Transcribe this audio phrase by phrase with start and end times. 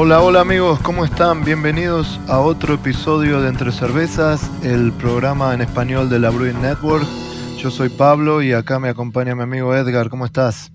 [0.00, 1.42] Hola, hola amigos, ¿cómo están?
[1.42, 7.04] Bienvenidos a otro episodio de Entre Cervezas, el programa en español de la Brewing Network.
[7.56, 10.08] Yo soy Pablo y acá me acompaña mi amigo Edgar.
[10.08, 10.70] ¿Cómo estás?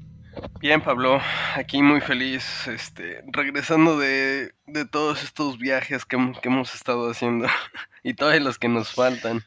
[0.60, 1.22] Bien, Pablo,
[1.56, 4.52] aquí muy feliz, este, regresando de,
[4.92, 7.48] todos estos viajes que, hemos estado haciendo
[8.04, 9.42] y todos los que nos faltan.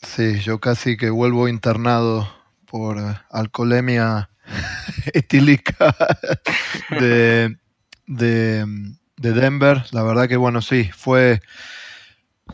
[0.00, 2.26] Sí, yo casi que vuelvo internado
[2.64, 2.96] por
[3.28, 4.30] alcoholemia
[5.12, 5.94] etílica
[6.98, 7.58] de,
[8.06, 8.64] de
[9.18, 9.84] de Denver.
[9.90, 11.40] La verdad que bueno, sí, fue,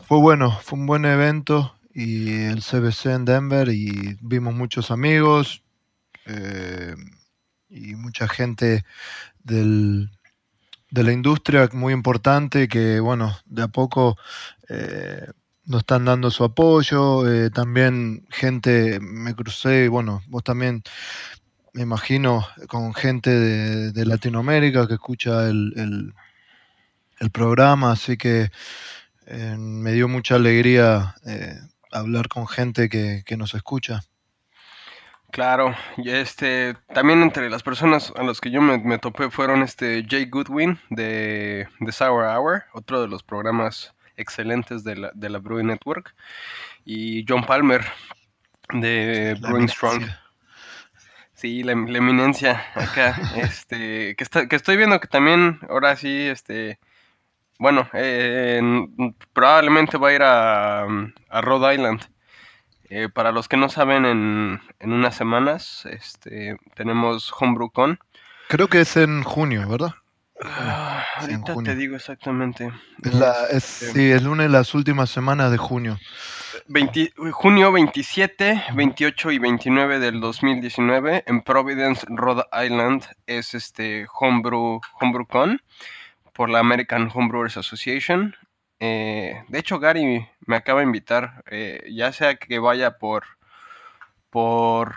[0.07, 5.63] fue bueno, fue un buen evento y el CBC en Denver y vimos muchos amigos
[6.25, 6.95] eh,
[7.69, 8.83] y mucha gente
[9.43, 10.11] del,
[10.91, 14.17] de la industria muy importante que bueno, de a poco
[14.67, 15.27] eh,
[15.65, 17.27] nos están dando su apoyo.
[17.31, 20.83] Eh, también gente, me crucé, bueno, vos también
[21.73, 26.13] me imagino con gente de, Latinoamérica que escucha el
[27.31, 28.49] programa, así que
[29.27, 31.59] eh, me dio mucha alegría eh,
[31.91, 34.01] hablar con gente que, nos escucha.
[35.31, 40.05] Claro, y este, también entre las personas a las que yo me, topé fueron este
[40.07, 45.39] Jay Goodwin de, de, Sour Hour, otro de los programas excelentes de la, de la
[45.39, 46.15] Brewing Network,
[46.85, 47.83] y John Palmer
[48.71, 50.05] de Brewing Strong.
[51.33, 56.79] Sí, la, eminencia acá, este, que, está, que estoy viendo que también ahora sí, este,
[57.59, 58.61] bueno, eh,
[59.33, 62.01] probablemente va a ir a, Rhode Island.
[62.89, 67.99] Eh, para los que no saben, en, unas semanas este, tenemos HomebrewCon.
[68.47, 69.95] Creo que es en junio, ¿verdad?
[70.43, 72.71] Ah, ahorita te digo exactamente.
[73.01, 75.97] Es la, es, este, sí, es lunes las últimas semanas de junio.
[77.31, 85.61] junio 27, 28 y 29 del 2019 en Providence, Rhode Island es este Homebrew, HomebrewCon
[86.35, 88.35] por la American Homebrewers Association.
[88.79, 93.23] Eh, de hecho, Gary me acaba de invitar, eh, ya sea que vaya por,
[94.29, 94.95] por,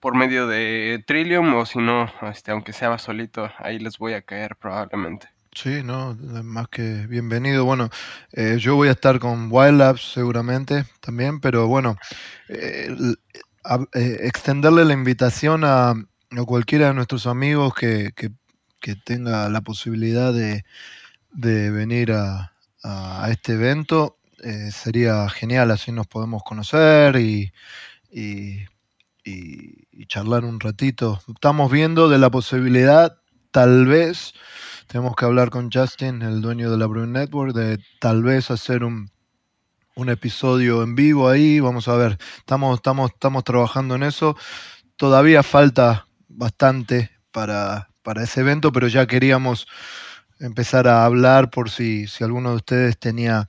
[0.00, 4.22] por medio de Trillium o si no, este, aunque sea solito, ahí les voy a
[4.22, 5.28] caer probablemente.
[5.52, 7.64] Sí, no, más que bienvenido.
[7.64, 7.90] Bueno,
[8.32, 11.96] eh, yo voy a estar con Wild Labs seguramente también, pero bueno,
[13.92, 18.12] extenderle la invitación a, a, cualquiera de nuestros amigos que
[18.80, 20.64] que tenga la posibilidad de,
[21.70, 22.52] venir a,
[23.30, 27.52] este evento, eh, sería genial, así nos podemos conocer y,
[28.10, 28.66] y,
[30.06, 31.20] charlar un ratito.
[31.28, 33.18] Estamos viendo de la posibilidad,
[33.52, 34.32] tal vez,
[34.88, 38.82] tenemos que hablar con Justin, el dueño de la Bruin Network, de tal vez hacer
[38.82, 39.10] un,
[39.94, 44.36] un episodio en vivo ahí, vamos a ver, estamos, estamos, estamos trabajando en eso,
[44.96, 49.68] todavía falta bastante para, para ese evento, pero ya queríamos
[50.40, 53.46] empezar a hablar por si, si alguno de ustedes tenía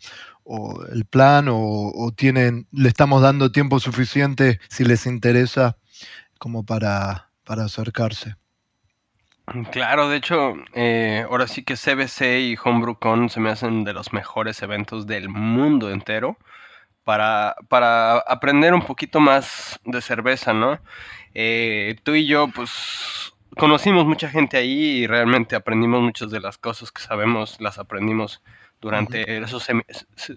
[0.94, 5.78] el plan o, tienen, le estamos dando tiempo suficiente si les interesa
[6.38, 8.36] como para, para acercarse.
[9.72, 14.14] Claro, de hecho, eh, ahora sí que CBC y HomebrewCon se me hacen de los
[14.14, 16.38] mejores eventos del mundo entero
[17.04, 20.80] para, para aprender un poquito más de cerveza, ¿no?
[21.34, 22.72] Eh, tú y yo, pues,
[23.58, 28.42] conocimos mucha gente ahí y realmente aprendimos muchas de las cosas que sabemos, las aprendimos
[28.80, 29.68] durante esos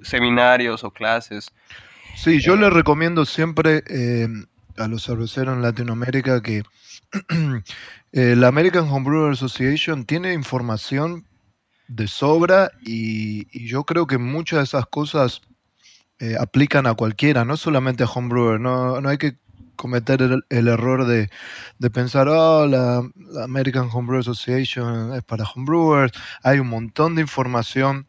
[0.03, 1.53] seminarios o clases.
[2.17, 4.29] Sí, yo le recomiendo siempre eh,
[4.77, 6.63] a los cerveceros en Latinoamérica que
[8.13, 11.27] eh, la American Homebrewer Association tiene información
[11.89, 15.43] de sobra y, yo creo que muchas de esas cosas
[16.19, 18.61] eh, aplican a cualquiera, no solamente a homebrewer.
[18.61, 19.37] No, no hay que
[19.77, 21.31] cometer el, error de,
[21.91, 23.03] pensar, oh, la,
[23.43, 26.13] American Homebrew Association es para homebrewers.
[26.43, 28.07] Hay un montón de información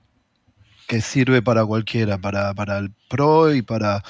[0.88, 4.04] que sirve para cualquiera, para, para el pro y para,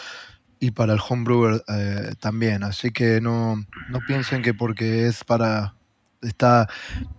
[0.60, 2.63] y para el homebrewer eh, también.
[2.63, 3.56] Así que no,
[3.90, 5.75] no piensen que porque es para
[6.25, 6.68] está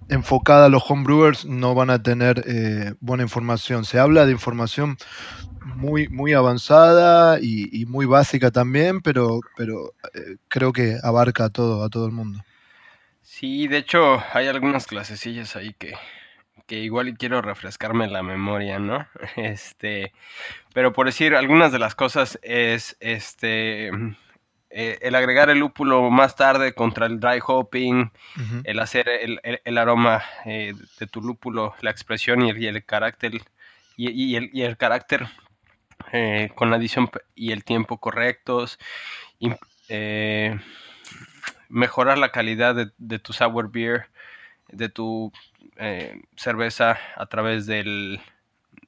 [0.08, 3.84] enfocada a los homebrewers no van a tener eh, buena información.
[3.84, 4.96] Se habla de información
[5.64, 11.84] muy, muy avanzada y, muy básica también, pero, pero eh, creo que abarca a todo,
[11.84, 12.44] a todo el mundo.
[13.22, 15.94] Sí, de hecho hay algunas clasecillas ahí que,
[16.66, 19.06] que igual quiero refrescarme la memoria, ¿no?
[19.36, 20.12] Este,
[20.72, 23.90] pero por decir algunas de las cosas es este
[24.78, 28.12] eh, el agregar el lúpulo más tarde contra el dry hopping,
[28.64, 33.40] el hacer el, aroma eh, de tu lúpulo, la expresión y el, carácter
[33.96, 35.28] y, el, carácter
[36.12, 38.78] eh, con la adición y el tiempo correctos,
[41.70, 44.10] mejorar la calidad de, tu sour beer,
[44.68, 45.32] de tu
[46.36, 48.20] cerveza a través del,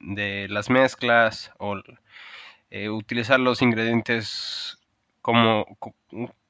[0.01, 1.81] de las mezclas o
[2.91, 4.78] utilizar los ingredientes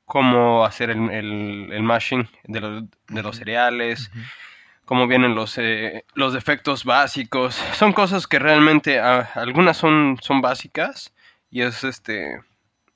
[0.06, 4.12] cómo, hacer el, el, mashing de, de, los cereales,
[4.86, 7.56] cómo vienen los, eh, los defectos básicos.
[7.74, 11.14] Son cosas que realmente ah, algunas son, son básicas
[11.52, 12.40] y es este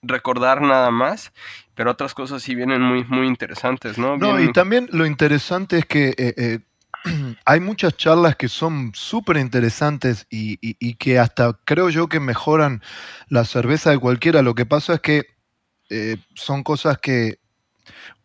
[0.04, 1.32] recordar nada más,
[1.76, 4.18] pero otras cosas sí vienen muy, muy interesantes, ¿no?
[4.18, 6.60] No, y también lo interesante es que eh, eh,
[7.46, 12.82] hay muchas charlas que son súper interesantes y, y, que hasta creo yo que mejoran
[13.30, 14.42] la cerveza de cualquiera.
[14.42, 15.33] Lo que pasa es que
[15.90, 17.40] eh, son cosas que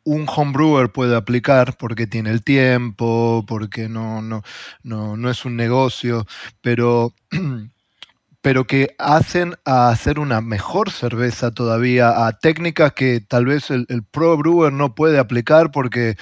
[0.05, 4.43] un homebrewer puede aplicar porque tiene el tiempo, porque no, no,
[4.83, 6.27] no, es un negocio,
[6.63, 7.13] pero,
[8.41, 13.87] pero que hacen a hacer una mejor cerveza todavía, a técnicas que tal vez el,
[14.11, 16.17] pro brewer no puede aplicar porque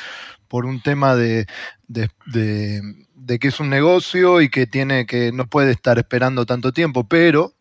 [0.48, 1.46] por un tema de,
[1.86, 2.10] de,
[3.26, 7.08] de que es un negocio y que tiene que no puede estar esperando tanto tiempo,
[7.08, 7.55] pero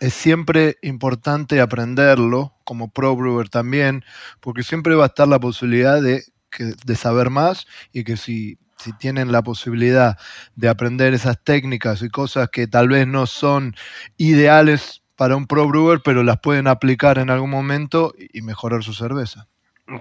[0.00, 4.04] es siempre importante aprenderlo, como pro brewer también,
[4.40, 6.24] porque siempre va a estar la posibilidad de,
[6.58, 10.18] de saber más y que si, si tienen la posibilidad
[10.56, 13.74] de aprender esas técnicas y cosas que tal vez no son
[14.16, 18.92] ideales para un pro brewer, pero las pueden aplicar en algún momento y mejorar su
[18.94, 19.48] cerveza.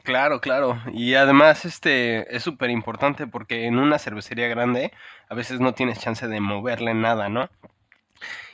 [0.04, 0.82] Claro, claro.
[0.94, 4.94] Y además este es súper importante porque en una cervecería grande
[5.30, 7.50] a veces no tienes chance de moverle nada, ¿no?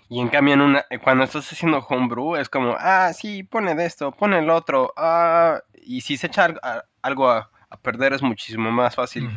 [0.09, 3.85] Y en cambio, en una, cuando estás haciendo homebrew, es como, ah, sí, pone de
[3.85, 4.91] esto, pone el otro.
[4.97, 6.53] Ah, y si se echa
[7.01, 7.51] algo a,
[7.83, 9.29] perder, es muchísimo más fácil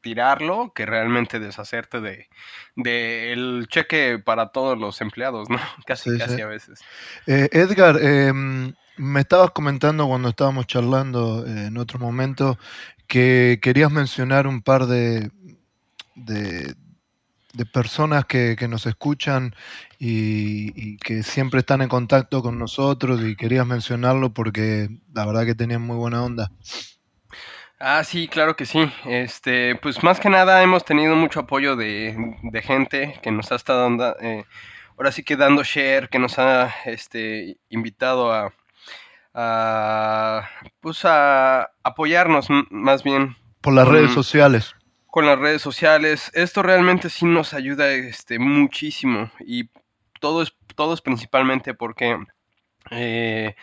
[0.00, 2.28] tirarlo que realmente deshacerte de,
[2.76, 5.58] de, el cheque para todos los empleados, ¿no?
[5.86, 6.80] Casi, casi a veces.
[7.26, 12.58] Eh, Edgar, em, me estabas comentando cuando estábamos charlando eh, en otro momento
[13.08, 15.30] que querías mencionar un par de,
[16.14, 16.74] de,
[17.54, 19.54] de personas que, nos escuchan
[19.98, 25.54] y, que siempre están en contacto con nosotros y querías mencionarlo porque la verdad que
[25.54, 26.50] tenían muy buena onda.
[27.78, 28.90] Ah, sí, claro que sí.
[29.04, 32.16] Este, pues más que nada hemos tenido mucho apoyo de,
[32.62, 34.44] gente que nos ha estado dando, eh,
[34.96, 38.52] ahora sí que dando share, que nos ha este, invitado a,
[39.34, 40.48] a,
[40.80, 43.36] pues a apoyarnos más bien.
[43.60, 44.74] Por las redes sociales
[45.14, 46.32] con las redes sociales.
[46.34, 49.70] Esto realmente sí nos ayuda este, muchísimo y
[50.18, 50.52] todo es,
[51.02, 52.18] principalmente porque
[52.90, 53.54] eh,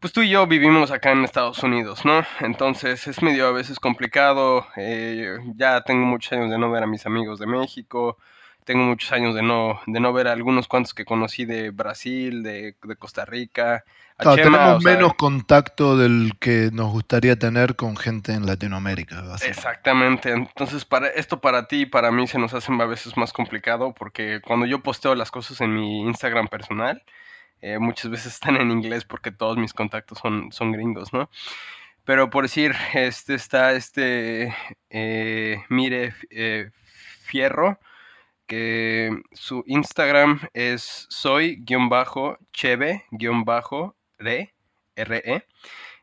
[0.00, 2.22] pues tú y yo vivimos acá en Estados Unidos, ¿no?
[2.40, 4.66] Entonces es medio a veces complicado.
[4.76, 8.18] Eh, ya tengo muchos años de no ver a mis amigos de México.
[8.64, 12.42] Tengo muchos años de no, de no ver a algunos cuantos que conocí de Brasil,
[12.42, 13.84] de, de Costa Rica
[14.18, 19.24] tenemos menos contacto del que nos gustaría tener con gente en Latinoamérica.
[19.44, 20.30] Exactamente.
[20.32, 23.94] Entonces, para esto para ti y para mí se nos hace a veces más complicado
[23.94, 27.02] porque cuando yo posteo las cosas en mi Instagram personal,
[27.60, 31.30] eh, muchas veces están en inglés porque todos mis contactos son, son gringos, ¿no?
[32.04, 34.54] Pero por decir, este está este
[34.90, 36.70] eh, Mire eh,
[37.22, 37.78] Fierro,
[39.32, 43.04] su Instagram es soy-cheve-
[44.18, 44.54] RE,
[44.96, 45.46] RE.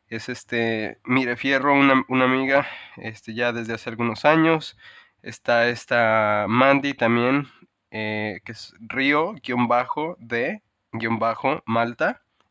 [0.07, 4.77] Es este, mire, Fierro, una, una, amiga, este, ya desde hace algunos años.
[5.21, 7.47] Está esta Mandy también,
[7.91, 10.61] eh, que es Río-de-Malta.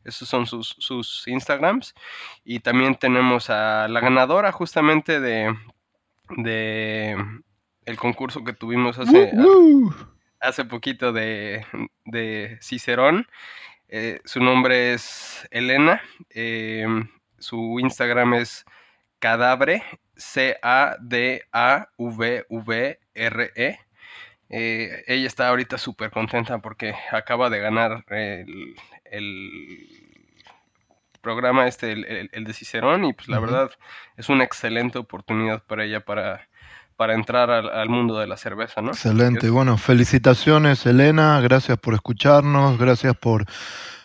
[0.05, 1.93] Esos son sus, sus Instagrams.
[2.45, 5.53] Y también tenemos a la ganadora justamente de,
[6.37, 7.17] de
[7.89, 9.31] el concurso que tuvimos hace,
[10.39, 11.65] hace poquito de,
[12.05, 13.27] de Cicerón.
[13.87, 15.99] Eh, su nombre es Elena.
[16.29, 18.63] Em, su Instagram es
[19.17, 19.81] Cadabre,
[20.15, 20.99] C-A-D-A-V-V-R-E.
[24.51, 28.75] Eh, ella está ahorita súper contenta porque acaba de ganar el,
[31.21, 33.71] programa este, el, de Cicerón, y pues la verdad
[34.15, 36.47] es una excelente oportunidad para ella para,
[36.99, 38.89] para entrar al, mundo de la cerveza, ¿no?
[38.89, 39.49] Excelente.
[39.49, 41.39] Bueno, felicitaciones, Elena.
[41.39, 42.77] Gracias por escucharnos.
[42.77, 43.45] Gracias por,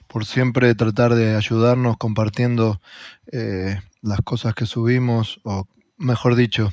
[0.07, 2.81] por siempre tratar de ayudarnos compartiendo
[3.33, 6.73] eh, las cosas que subimos o mejor dicho,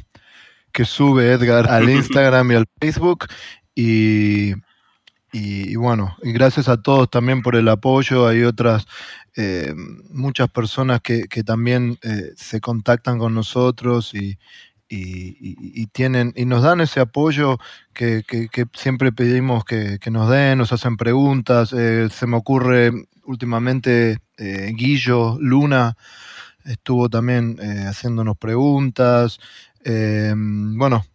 [0.72, 3.26] que sube Edgar al Instagram y al Facebook.
[3.74, 4.54] Y,
[5.32, 8.28] y, bueno, y gracias a todos también por el apoyo.
[8.28, 8.86] Hay otras,
[9.36, 9.74] eh,
[10.12, 14.38] muchas personas que, que también eh, se contactan con nosotros y,
[14.94, 17.58] y, tienen y nos dan ese apoyo
[17.94, 18.24] que,
[18.74, 21.74] siempre pedimos que, nos den, nos hacen preguntas.
[21.74, 22.92] Eh, se me ocurre
[23.24, 25.96] últimamente Guillo Luna
[26.66, 27.58] estuvo también
[27.88, 29.40] haciéndonos preguntas.
[29.86, 31.06] bueno,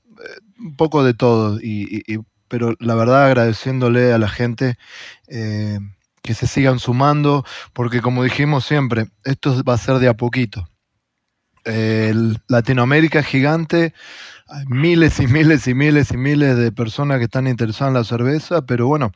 [0.59, 2.02] un poco de todo y,
[2.49, 4.76] pero la verdad agradeciéndole a la gente
[5.28, 5.78] eh,
[6.23, 10.68] que se sigan sumando, porque como dijimos siempre, esto va a ser de a poquito.
[12.49, 13.94] Latinoamérica es gigante,
[14.49, 18.04] hay miles y miles y miles y miles de personas que están interesadas en la
[18.04, 19.12] cerveza, pero bueno,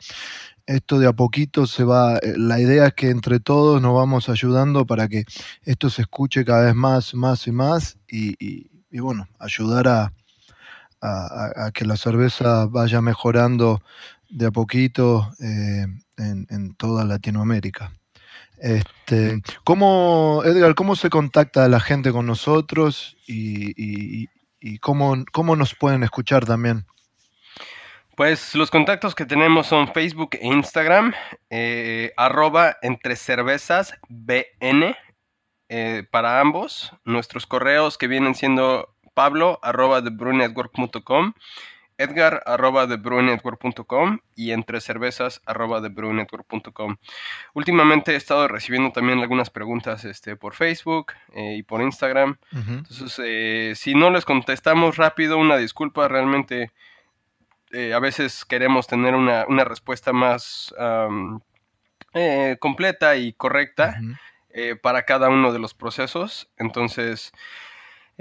[0.67, 4.29] esto de a poquito se va, eh, la idea es que entre todos nos vamos
[4.29, 5.25] ayudando para que
[5.63, 10.13] esto se escuche cada vez más, más y más y bueno, ayudar a,
[11.01, 13.83] a, que la cerveza vaya mejorando
[14.29, 17.93] de a poquito eh, en, toda Latinoamérica.
[18.61, 24.29] Este, ¿cómo, Edgar, cómo se contacta la gente con nosotros y,
[24.81, 25.17] cómo,
[25.57, 26.87] nos pueden escuchar también?
[28.17, 31.15] Pues los contactos que tenemos son Facebook e Instagram,
[31.49, 34.95] eh, arroba entre cervezas BN
[35.71, 36.93] eh, para ambos.
[37.05, 41.33] Nuestros correos que vienen siendo pablo arroba thebrewinetwork.com,
[42.01, 42.89] edgar arroba
[44.35, 46.97] y entre cervezas arroba thebrewinetwork.com.
[47.53, 52.39] Últimamente he estado recibiendo también algunas preguntas este, por Facebook eh, y por Instagram.
[52.53, 56.73] Entonces, eh, si no les contestamos rápido, una disculpa, realmente
[57.71, 60.75] eh, a veces queremos tener una, respuesta más
[62.61, 64.01] completa y correcta.
[64.83, 66.51] para cada uno de los procesos.
[66.57, 67.33] Entonces,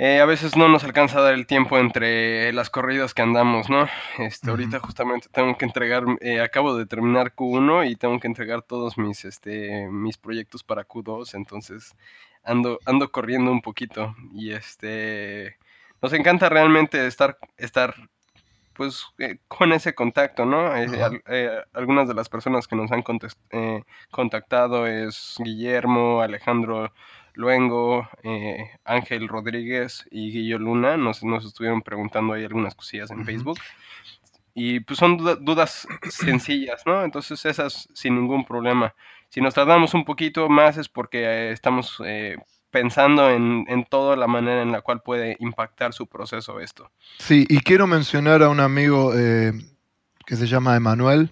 [0.01, 3.69] eh, a veces no nos alcanza a dar el tiempo entre las corridas que andamos,
[3.69, 3.85] ¿no?
[4.17, 8.61] Este, Ahorita justamente tengo que entregar, eh, acabo de terminar Q1 y tengo que entregar
[8.61, 11.97] todos mis, este, mis proyectos para Q2, entonces
[12.45, 15.57] ando, ando corriendo un poquito y este,
[16.01, 17.93] nos encanta realmente estar, estar
[18.71, 20.71] pues eh, con ese contacto, ¿no?
[21.73, 23.03] algunas de las personas que nos han
[24.11, 26.93] contactado es Guillermo, Alejandro
[27.39, 33.23] Luengo, eh, Ángel Rodríguez y Guillo Luna nos, nos estuvieron preguntando ahí algunas cosillas en
[33.23, 33.57] Facebook.
[34.53, 37.01] Y pues son dudas sencillas, ¿no?
[37.01, 38.93] Entonces esas sin ningún problema.
[39.29, 42.35] Si nos tardamos un poquito más es porque eh, estamos eh,
[42.71, 46.91] pensando en, en toda la manera en la cual puede impactar su proceso esto.
[47.19, 51.31] Sí, y quiero mencionar a un amigo que se llama Emanuel,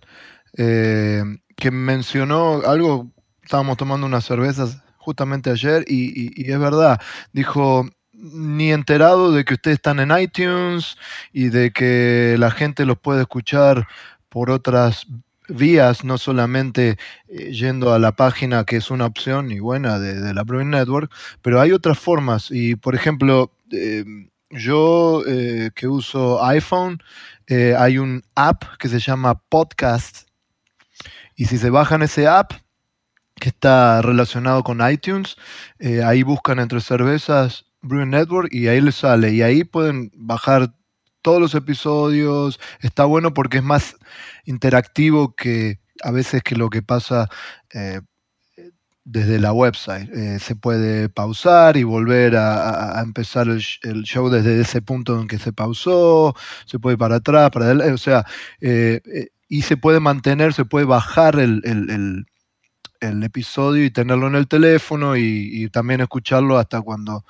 [0.56, 3.12] que mencionó algo,
[3.44, 7.00] estábamos tomando unas cervezas justamente ayer y, es verdad,
[7.32, 10.98] dijo, ni enterado de que ustedes están en iTunes
[11.32, 13.88] y de que la gente los puede escuchar
[14.28, 15.08] por otras
[15.48, 16.98] vías, no solamente
[17.30, 21.10] eh, yendo a la página que es una opción y buena de, la Brewing Network,
[21.42, 22.52] pero hay otras formas.
[22.52, 24.04] Y por ejemplo, eh,
[24.50, 27.02] yo eh, que uso iPhone,
[27.78, 30.28] hay un app que se llama Podcast.
[31.38, 32.52] Y si se bajan ese app,
[33.40, 35.36] que está relacionado con iTunes.
[35.80, 39.32] Eh, ahí buscan entre cervezas Brewing Network y ahí les sale.
[39.32, 40.74] Y ahí pueden bajar
[41.22, 42.60] todos los episodios.
[42.82, 43.96] Está bueno porque es más
[44.46, 47.30] interactivo que a veces que lo que pasa
[47.74, 48.02] eh,
[49.04, 50.10] desde la website.
[50.14, 53.62] Eh, se puede pausar y volver a, empezar el,
[54.04, 56.36] show desde ese punto en que se pausó.
[56.66, 57.94] Se puede para atrás, para adelante.
[57.94, 58.26] O sea,
[59.50, 62.26] y se puede mantener, se puede bajar el
[63.02, 67.26] episodio y tenerlo en el teléfono y, también escucharlo hasta cuando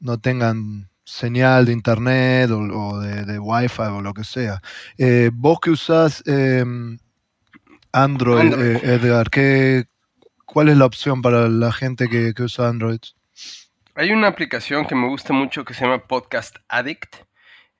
[0.00, 4.60] no tengan señal de internet o, de, de, wifi o lo que sea.
[4.98, 6.98] Eh, vos que usás em,
[7.92, 9.84] Android, eh, Edgar, ¿qué,
[10.44, 13.00] ¿cuál es la opción para la gente que, que usa Android?
[13.96, 17.14] Hay una aplicación que me gusta mucho que se llama Podcast Addict,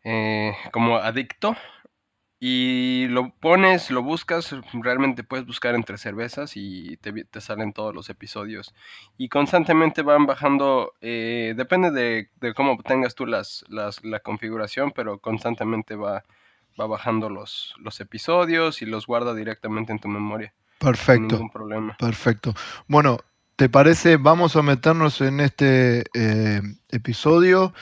[0.05, 1.57] eh, como adicto,
[2.47, 8.11] y lo pones, lo buscas, realmente puedes buscar entre cervezas y te, salen todos los
[8.11, 8.75] episodios.
[9.17, 15.97] Y constantemente van bajando, eh, depende de, cómo tengas tú las, la configuración, pero constantemente
[15.97, 16.23] va,
[16.79, 20.53] va bajando los, los episodios y los guarda directamente en tu memoria.
[20.79, 21.37] Perfecto.
[21.37, 21.97] Ningún problema.
[21.99, 22.53] Perfecto.
[22.87, 23.21] Bueno,
[23.57, 24.19] ¿te parece?
[24.19, 26.61] Vamos a meternos en este eh,
[26.91, 27.73] episodio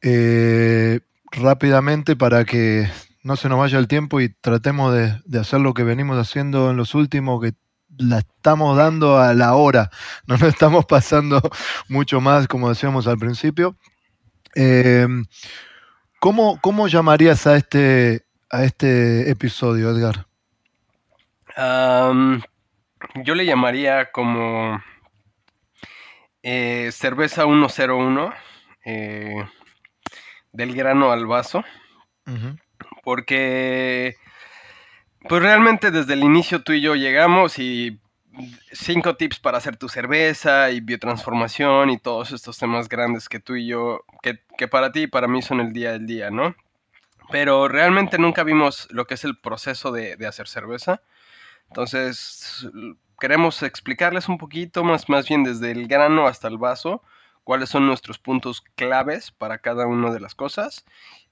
[0.00, 1.00] eh,
[1.32, 2.88] rápidamente para que
[3.26, 6.76] no se nos vaya el tiempo y tratemos de, hacer lo que venimos haciendo en
[6.76, 7.54] los últimos, que
[7.98, 9.90] la estamos dando a la hora,
[10.28, 11.42] no nos estamos pasando
[11.88, 13.76] mucho más, como decíamos al principio.
[14.54, 15.26] Em,
[16.20, 20.24] ¿cómo, ¿Cómo llamarías a este, a este episodio, Edgar?
[21.56, 24.80] yo le llamaría como
[26.42, 28.34] eh, cerveza 101
[28.84, 29.48] eh,
[30.52, 31.64] del grano al vaso.
[33.06, 34.16] Porque,
[35.28, 38.00] pues realmente desde el inicio tú y yo llegamos y
[38.72, 43.54] cinco tips para hacer tu cerveza y biotransformación y todos estos temas grandes que tú
[43.54, 46.56] y yo, que, para ti y para mí son el día del día, ¿no?
[47.30, 51.00] Pero realmente nunca vimos lo que es el proceso de, de hacer cerveza.
[51.68, 52.68] Entonces,
[53.20, 57.04] queremos explicarles un poquito más, más bien desde el grano hasta el vaso,
[57.44, 60.84] cuáles son nuestros puntos claves para cada una de las cosas.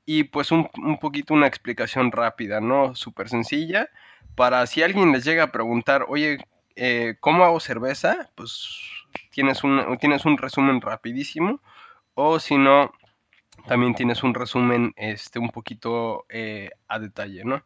[0.07, 0.69] Y pues un,
[1.01, 2.95] poquito una explicación rápida, ¿no?
[2.95, 3.89] Súper sencilla,
[4.35, 6.39] para si alguien les llega a preguntar, oye,
[6.77, 8.31] eh, ¿cómo hago cerveza?
[8.35, 8.69] Pues
[9.31, 11.61] tienes un, tienes un resumen rapidísimo,
[12.15, 12.93] o si no,
[13.67, 17.63] también tienes un resumen este, un poquito eh, a detalle, ¿no?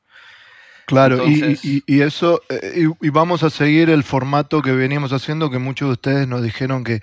[0.89, 5.89] Claro, y, eso, eh, y, vamos a seguir el formato que veníamos haciendo, que muchos
[5.89, 7.03] de ustedes nos dijeron que,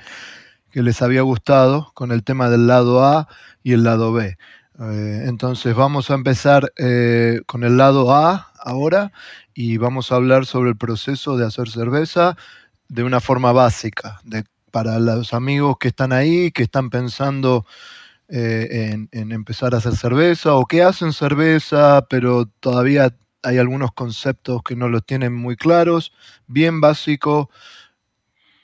[0.73, 3.29] les había gustado, con el tema del lado A
[3.63, 4.37] y el lado B.
[4.79, 9.13] Eh, entonces vamos a empezar eh, con el lado A ahora
[9.53, 12.35] y vamos a hablar sobre el proceso de hacer cerveza
[12.89, 17.65] de una forma básica, de, para los amigos que están ahí, que están pensando
[18.27, 24.63] en, en empezar a hacer cerveza o que hacen cerveza, pero todavía hay algunos conceptos
[24.63, 26.11] que no los tienen muy claros,
[26.47, 27.49] bien básico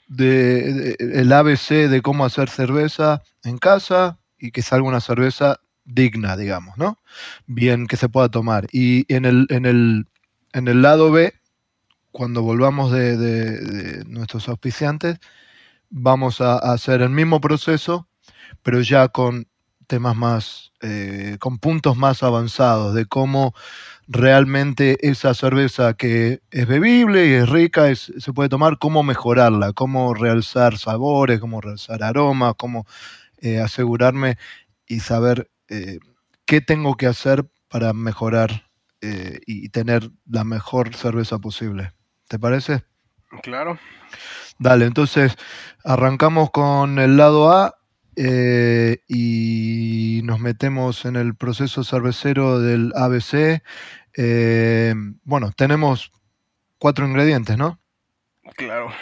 [0.08, 5.60] de, el ABC de cómo hacer cerveza en casa y que salga una cerveza
[5.94, 6.98] digna, digamos, ¿no?
[7.46, 8.66] Bien que se pueda tomar.
[8.72, 10.06] Y en el, en el,
[10.52, 11.32] en el lado B,
[12.10, 15.18] cuando volvamos de, nuestros auspiciantes,
[15.90, 18.06] vamos a, hacer el mismo proceso,
[18.62, 19.48] pero ya con
[19.86, 23.54] temas más, eh, con puntos más avanzados de cómo
[24.08, 30.14] realmente esa cerveza que es bebible y es rica, se puede tomar, cómo mejorarla, cómo
[30.14, 32.86] realzar sabores, cómo realzar aromas, cómo
[33.40, 34.38] eh, asegurarme
[34.86, 35.98] y saber eh,
[36.44, 38.70] qué tengo que hacer para mejorar
[39.00, 41.92] eh, y tener la mejor cerveza posible.
[42.28, 42.84] ¿Te parece?
[43.42, 43.78] Claro.
[44.58, 45.36] Dale, entonces
[45.84, 47.74] arrancamos con el lado A
[48.16, 53.62] eh, y nos metemos en el proceso cervecero del ABC.
[54.16, 54.94] Eh,
[55.24, 56.12] bueno, tenemos
[56.78, 57.80] cuatro ingredientes, ¿no?
[58.56, 58.92] Claro.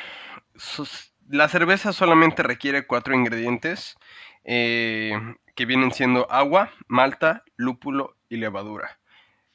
[1.28, 3.96] La cerveza solamente requiere cuatro ingredientes
[4.52, 5.12] eh,
[5.54, 8.98] que vienen siendo agua, malta, lúpulo y levadura.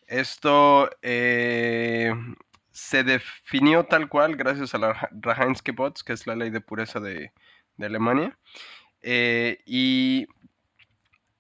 [0.08, 7.02] Esto se definió tal cual gracias a la Reinheitsgebot, que es la ley de pureza
[7.02, 7.34] de,
[7.78, 8.40] Alemania.
[9.02, 10.28] Eh, y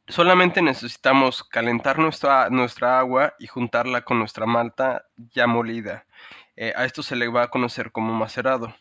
[0.10, 6.06] solamente necesitamos calentar nuestra, nuestra agua y juntarla con nuestra malta ya molida.
[6.58, 8.76] Eh, a esto se le va a conocer como macerado.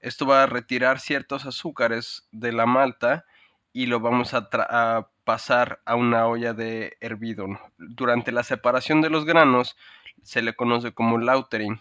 [0.00, 3.24] Esto va a retirar ciertos azúcares de la malta
[3.72, 4.48] y lo vamos a,
[5.24, 7.46] pasar a una olla de hervido.
[7.78, 9.76] Durante la separación de los granos
[10.22, 11.80] se le conoce como lautering.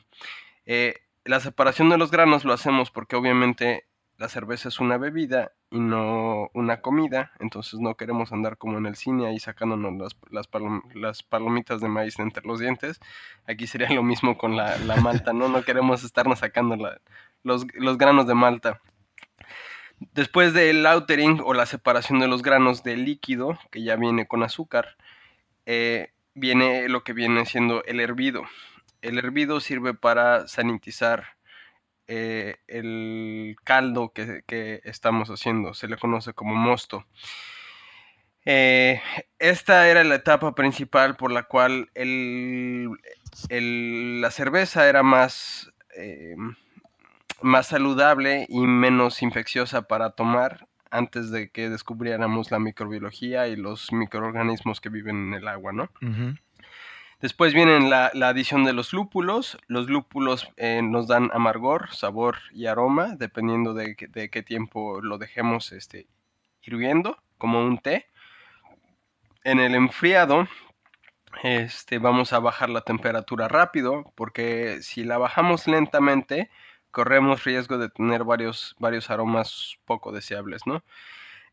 [0.65, 3.85] Eh, la separación de los granos lo hacemos porque obviamente
[4.19, 8.85] la cerveza es una bebida y no una comida, entonces no queremos andar como en
[8.85, 9.93] el cine ahí sacándonos
[10.29, 10.47] las,
[10.93, 12.99] las, palomitas de maíz entre los dientes.
[13.47, 15.47] Aquí sería lo mismo con la, malta, ¿no?
[15.47, 16.75] No queremos estarnos sacando
[17.43, 17.65] los,
[17.97, 18.81] granos de malta.
[19.99, 24.43] Después del lautering o la separación de los granos del líquido, que ya viene con
[24.43, 24.95] azúcar,
[25.65, 28.43] eh, viene lo que viene siendo el hervido.
[29.01, 31.25] El hervido sirve para sanitizar
[32.07, 34.43] eh, el caldo que,
[34.85, 35.73] estamos haciendo.
[35.73, 37.05] Se le conoce como mosto.
[38.45, 39.01] Eh,
[39.37, 41.91] esta era la etapa principal por la cual
[43.49, 45.71] la cerveza era más,
[47.41, 53.91] más saludable y menos infecciosa para tomar antes de que descubriéramos la microbiología y los
[53.91, 55.89] microorganismos que viven en el agua, ¿no?
[57.21, 59.57] Después viene la, adición de los lúpulos.
[59.67, 65.71] Los lúpulos eh, nos dan amargor, sabor y aroma, dependiendo de, qué tiempo lo dejemos
[65.73, 66.07] este,
[66.61, 68.07] hirviendo, como un té.
[69.43, 70.47] En el enfriado
[71.43, 76.49] este, vamos a bajar la temperatura rápido, porque si la bajamos lentamente,
[76.91, 80.83] corremos riesgo de tener varios, varios aromas poco deseables, ¿no?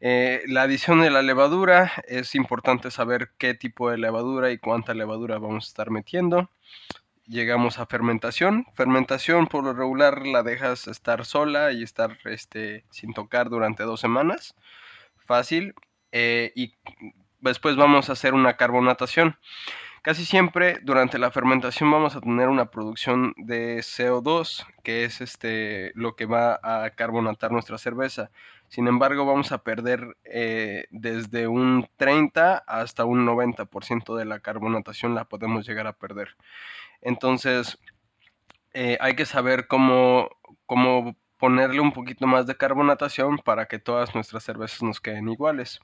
[0.00, 4.94] Eh, la adición de la levadura, es importante saber qué tipo de levadura y cuánta
[4.94, 6.50] levadura vamos a estar metiendo.
[7.26, 8.66] Llegamos a fermentación.
[8.74, 14.00] Fermentación por lo regular la dejas estar sola y estar este, sin tocar durante dos
[14.00, 14.54] semanas.
[15.26, 15.74] Fácil.
[16.12, 16.74] Eh, y
[17.40, 19.36] después vamos a hacer una carbonatación.
[20.06, 25.90] Casi siempre durante la fermentación vamos a tener una producción de CO2, que es este,
[25.96, 28.30] lo que va a carbonatar nuestra cerveza.
[28.68, 35.16] Sin embargo, vamos a perder eh, desde un 30 hasta un 90% de la carbonatación
[35.16, 36.36] la podemos llegar a perder.
[37.00, 37.76] Entonces,
[38.74, 40.30] eh, hay que saber cómo,
[40.66, 45.80] cómo ponerle un poquito más de carbonatación para que todas nuestras cervezas nos queden iguales.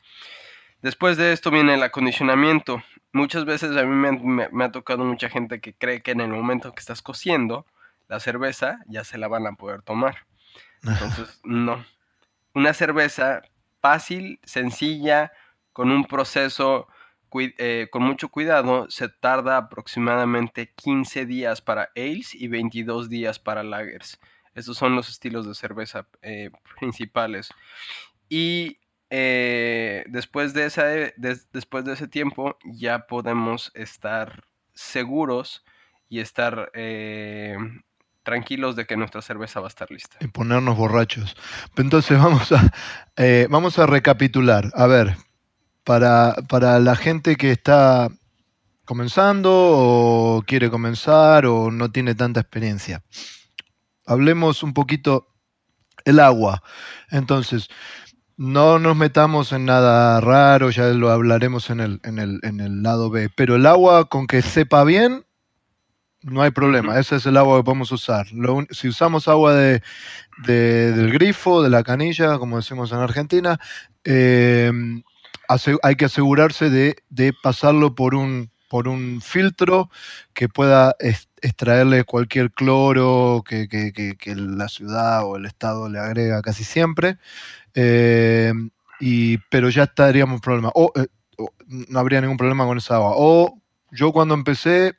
[0.83, 2.83] Después de esto viene el acondicionamiento.
[3.13, 4.19] Muchas veces a mí
[4.53, 7.67] me, ha tocado mucha gente que cree que en el momento que estás cociendo
[8.09, 10.27] la cerveza ya se la van a poder tomar.
[10.83, 11.85] Entonces, no.
[12.55, 13.43] Una cerveza
[13.81, 15.33] fácil, sencilla,
[15.73, 16.89] con un proceso
[17.35, 23.63] eh, con mucho cuidado, se tarda aproximadamente 15 días para ales y 22 días para
[23.63, 24.21] lagers.
[24.55, 27.49] Estos son los estilos de cerveza eh, principales.
[28.29, 28.79] Y
[29.15, 31.13] eh, después, de ese,
[31.53, 35.67] después de ese tiempo ya podemos estar seguros
[36.09, 37.59] y estar eh,
[38.23, 40.17] tranquilos de que nuestra cerveza va a estar lista.
[40.21, 41.37] Y ponernos borrachos.
[41.77, 42.73] Entonces vamos a,
[43.19, 44.73] eh, vamos a recapitular.
[44.75, 45.15] A ver,
[45.85, 48.09] para, para la gente que está
[48.87, 53.03] comenzando o quiere comenzar o no tiene tanta experiencia.
[54.07, 55.29] Hablemos un poquito
[56.05, 56.63] el agua.
[57.11, 57.69] Entonces,
[58.37, 62.83] no nos metamos en nada raro, ya lo hablaremos en el, en el, en el
[62.83, 63.31] lado B.
[63.35, 65.25] Pero el agua con que sepa bien,
[66.23, 66.99] no hay problema.
[66.99, 68.27] Ese es el agua que podemos usar.
[68.71, 69.83] si usamos agua de,
[70.47, 73.59] del grifo, de la canilla, como decimos en Argentina,
[74.05, 75.03] em,
[75.83, 79.91] hay que asegurarse de, pasarlo por un, por un filtro
[80.33, 80.95] que pueda
[81.43, 83.69] extraerle cualquier cloro que,
[84.37, 87.19] la ciudad o el estado le agrega casi siempre.
[87.75, 88.53] Eh,
[89.01, 90.69] y, pero ya estaríamos en problema.
[90.69, 93.13] Eh, o, no habría ningún problema con esa agua.
[93.17, 93.59] O
[93.91, 94.95] yo cuando empecé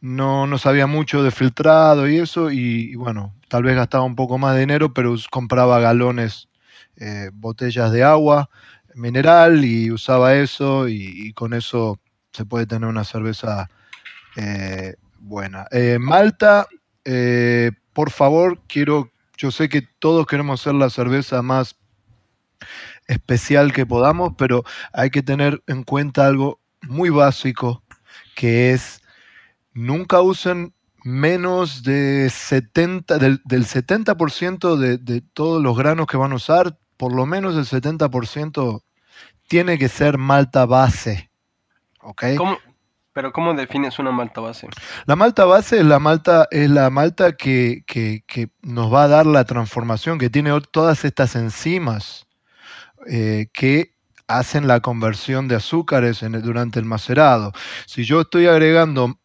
[0.00, 4.36] no, no sabía mucho de filtrado y eso, y, bueno, tal vez gastaba un poco
[4.36, 6.48] más de dinero, pero compraba galones,
[6.96, 8.50] eh, botellas de agua
[8.94, 12.00] mineral y usaba eso, y, con eso
[12.32, 13.68] se puede tener una cerveza
[15.22, 15.66] buena.
[15.98, 16.66] Malta,
[17.92, 21.74] por favor, quiero yo sé que todos queremos hacer la cerveza más
[23.08, 27.82] especial que podamos, pero hay que tener en cuenta algo muy básico,
[28.36, 29.02] que es
[29.74, 36.36] nunca usen menos de 70, del, 70% de, de, todos los granos que van a
[36.36, 38.80] usar, por lo menos el 70%
[39.48, 41.32] tiene que ser malta base.
[42.00, 42.22] ¿Ok?
[43.12, 44.68] Pero ¿cómo defines una malta base?
[45.04, 47.84] La malta base es la malta, es la malta que,
[48.62, 52.26] nos va a dar la transformación, que tiene todas estas enzimas
[53.06, 53.92] eh, que
[54.28, 57.52] hacen la conversión de azúcares durante el macerado.
[57.86, 59.18] Si yo estoy agregando,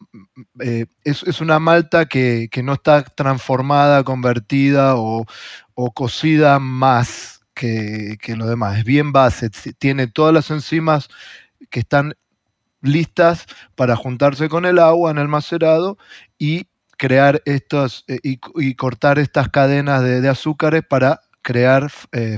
[0.60, 5.26] eh, es, una malta que, no está transformada, convertida o,
[5.94, 8.80] cocida más que, que lo demás.
[8.80, 11.08] Es bien base, tiene todas las enzimas
[11.70, 12.16] que están
[12.82, 15.98] listas para juntarse con el agua en el macerado
[16.38, 22.38] y crear estos eh, y, cortar estas cadenas de, azúcares para crear eh,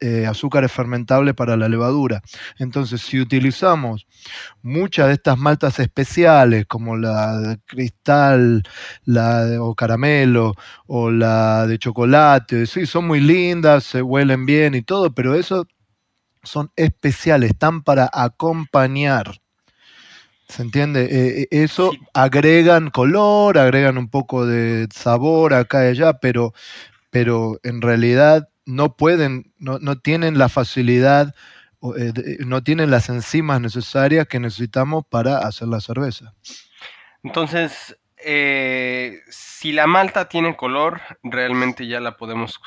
[0.00, 2.22] eh, azúcares fermentables para la levadura.
[2.58, 4.06] Entonces, si utilizamos
[4.62, 8.64] muchas de estas maltas especiales, como la de cristal,
[9.04, 10.54] la o caramelo,
[10.86, 15.66] o la de chocolate, sí, son muy lindas, se huelen bien y todo, pero eso
[16.42, 19.41] son especiales, están para acompañar
[20.52, 21.04] ¿Se entiende?
[21.04, 26.52] Eh, eh, eso agregan color, agregan un poco de sabor acá y allá, pero,
[27.08, 31.34] pero en realidad no pueden, no, tienen la facilidad,
[31.96, 36.34] eh, no tienen las enzimas necesarias que necesitamos para hacer la cerveza.
[37.22, 37.96] Entonces,
[39.30, 42.60] si la malta tiene color, realmente ya la podemos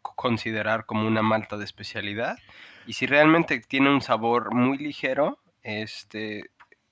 [0.00, 2.38] considerar como una malta de especialidad.
[2.86, 6.50] Y si realmente tiene un sabor muy ligero, este,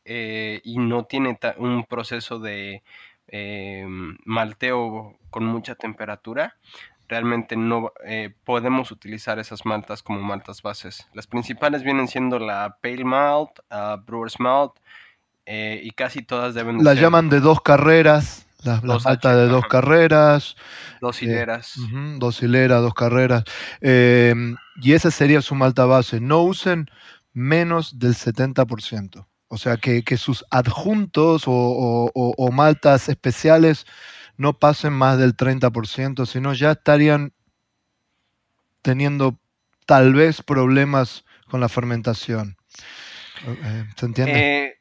[0.08, 2.84] eh, y no tiene un proceso de
[3.26, 3.84] eh,
[4.24, 6.56] malteo con mucha temperatura,
[7.08, 11.08] realmente no eh, podemos utilizar esas maltas como maltas bases.
[11.12, 14.74] Las principales vienen siendo la Pale Malt, uh, Brewer's Malt,
[15.48, 20.56] y casi todas deben La llaman de dos carreras, las la maltas de dos carreras.
[21.00, 21.74] Dos hileras.
[22.18, 23.44] dos hileras, dos carreras.
[23.80, 26.20] Em, y esa sería su malta base.
[26.20, 26.90] No usen
[27.32, 29.26] menos del 70%.
[29.48, 33.86] O sea, que, sus adjuntos o, maltas especiales
[34.36, 37.32] no pasen más del 30%, sino ya estarían
[38.82, 39.38] teniendo
[39.86, 42.56] tal vez problemas con la fermentación.
[43.46, 44.32] Eh, ¿Se entiende?
[44.34, 44.74] Eh,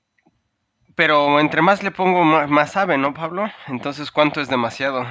[0.96, 3.50] pero entre más le pongo, más, más sabe, ¿no, Pablo?
[3.68, 5.06] Entonces, ¿cuánto es demasiado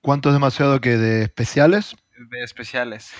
[0.00, 1.96] ¿Cuánto es demasiado que de especiales?
[2.30, 3.12] de especiales?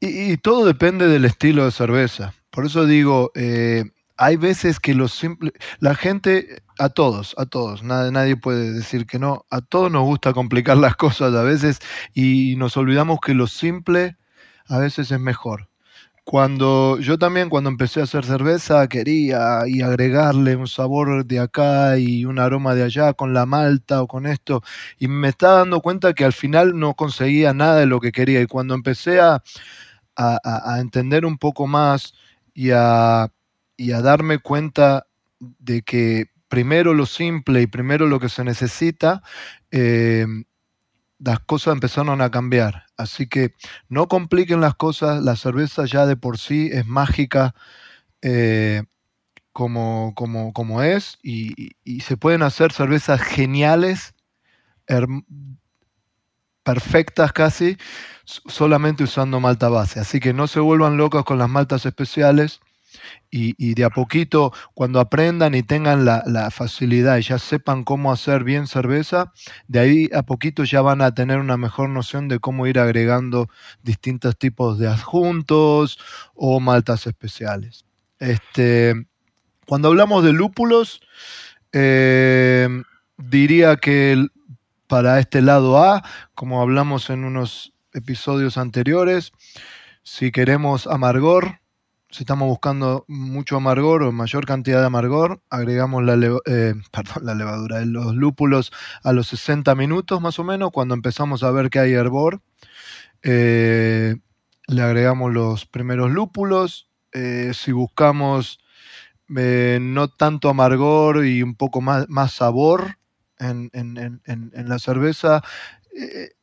[0.00, 2.32] Y, y todo depende del estilo de cerveza.
[2.50, 3.84] Por eso digo, eh,
[4.18, 9.06] hay veces que lo simple, la gente, a todos, a todos, nadie, nadie puede decir
[9.06, 11.80] que no, a todos nos gusta complicar las cosas a veces
[12.14, 14.16] y nos olvidamos que lo simple
[14.68, 15.68] a veces es mejor.
[16.24, 21.98] Cuando yo también cuando empecé a hacer cerveza quería y agregarle un sabor de acá
[21.98, 24.62] y un aroma de allá con la malta o con esto
[24.98, 28.42] y me estaba dando cuenta que al final no conseguía nada de lo que quería
[28.42, 29.42] y cuando empecé a-
[30.76, 32.14] a entender un poco más
[32.54, 33.28] y a,
[33.78, 35.08] y a darme cuenta
[35.40, 39.22] de que primero lo simple y primero lo que se necesita,
[39.72, 40.26] eh,
[41.18, 42.84] las cosas empezaron a cambiar.
[42.96, 43.54] Así que
[43.88, 47.54] no compliquen las cosas, la cerveza ya de por sí es mágica
[48.22, 48.84] eh,
[49.52, 54.14] como, como, como es y, y- se pueden hacer cervezas geniales,
[56.62, 57.76] perfectas casi,
[58.24, 60.00] solamente usando malta base.
[60.00, 62.60] Así que no se vuelvan locos con las maltas especiales
[63.30, 68.44] y, de a poquito, cuando aprendan y tengan la, facilidad y ya sepan cómo hacer
[68.44, 69.32] bien cerveza,
[69.66, 73.48] de ahí a poquito ya van a tener una mejor noción de cómo ir agregando
[73.82, 75.98] distintos tipos de adjuntos
[76.34, 77.84] o maltas especiales.
[78.18, 78.94] Este,
[79.66, 81.00] cuando hablamos de lúpulos,
[81.72, 82.68] eh,
[83.18, 84.26] diría que
[84.86, 86.02] para este lado A,
[86.34, 89.32] como hablamos en unos episodios anteriores,
[90.02, 91.60] si queremos amargor,
[92.10, 96.14] si estamos buscando mucho amargor o mayor cantidad de amargor, agregamos la,
[96.46, 96.74] eh,
[97.34, 101.78] levadura, los lúpulos a los 60 minutos más o menos, cuando empezamos a ver que
[101.80, 102.40] hay hervor.
[103.22, 104.16] eh,
[104.68, 106.88] le agregamos los primeros lúpulos.
[107.12, 108.60] eh, si buscamos
[109.28, 112.98] no tanto amargor y un poco más, sabor
[113.38, 113.70] en,
[114.68, 115.42] la cerveza,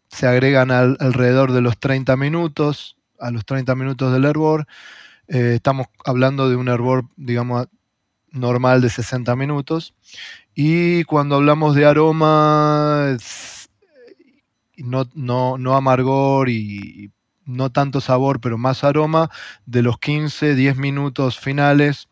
[0.10, 4.68] se agregan al- alrededor de los 30 minutos, a los 30 minutos del hervor.
[5.28, 7.68] Eh, estamos hablando de un hervor, digamos,
[8.32, 9.94] normal de 60 minutos.
[10.54, 13.70] Y cuando hablamos de aroma, es-
[14.78, 17.12] no, no, no amargor y
[17.46, 19.30] no tanto sabor, pero más aroma,
[19.66, 22.08] de los 15, 10 minutos finales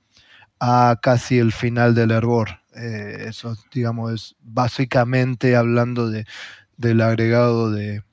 [0.59, 2.61] a casi el final del hervor.
[2.75, 6.25] Eh, eso, digamos, es básicamente hablando de,
[6.77, 8.03] del agregado de,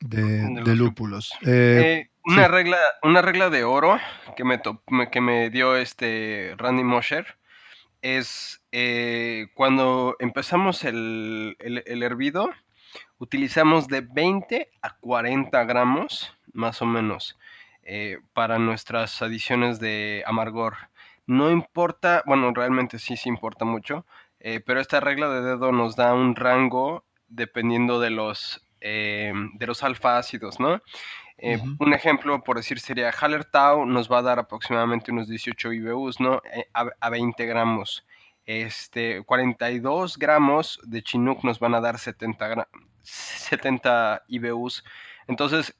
[0.00, 1.32] de- De de los lúpulos.
[1.42, 2.52] Eh, Eh, una sí.
[2.52, 3.98] regla, una regla de oro
[4.36, 7.26] que me, to- que me dio este Randy Mosher
[8.02, 12.50] es eh, cuando empezamos el, el- el hervido,
[13.18, 17.38] utilizamos de 20 a 40 gramos, más o menos,
[17.82, 20.76] eh, para nuestras adiciones de amargor.
[21.26, 24.06] No importa, bueno, realmente sí, sí importa mucho,
[24.40, 29.66] eh, pero esta regla de dedo nos da un rango dependiendo de los, eh, de
[29.66, 30.82] los alfa ácidos, ¿no?
[31.38, 31.60] Eh.
[31.78, 36.40] Un ejemplo, por decir, sería Hallertau nos va a dar aproximadamente unos 18 IBUs, ¿no?
[36.52, 38.04] Eh, a, a 20 gramos.
[38.46, 42.68] Este, 42 gramos de Chinook nos van a dar 70, gra-
[43.02, 44.84] 70 IBUs.
[45.26, 45.74] Entonces,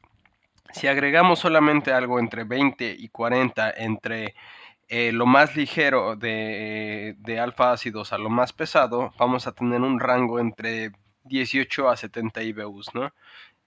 [0.73, 4.35] si agregamos solamente algo entre 20 y 40, entre
[4.89, 9.81] eh, lo más ligero de, de alfa ácidos a lo más pesado, vamos a tener
[9.83, 10.91] un rango entre
[11.25, 13.13] 18 a 70 IBUs, ¿no?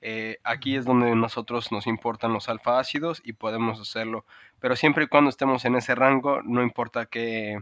[0.01, 4.25] Eh, aquí es donde nosotros nos importan los alfa ácidos y podemos hacerlo.
[4.59, 7.59] Pero siempre y cuando estemos en ese rango, no importa qué,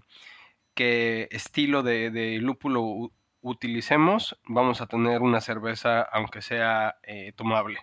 [0.74, 7.80] qué estilo de, de lúpulo utilicemos, vamos a tener una cerveza, aunque sea eh, tomable.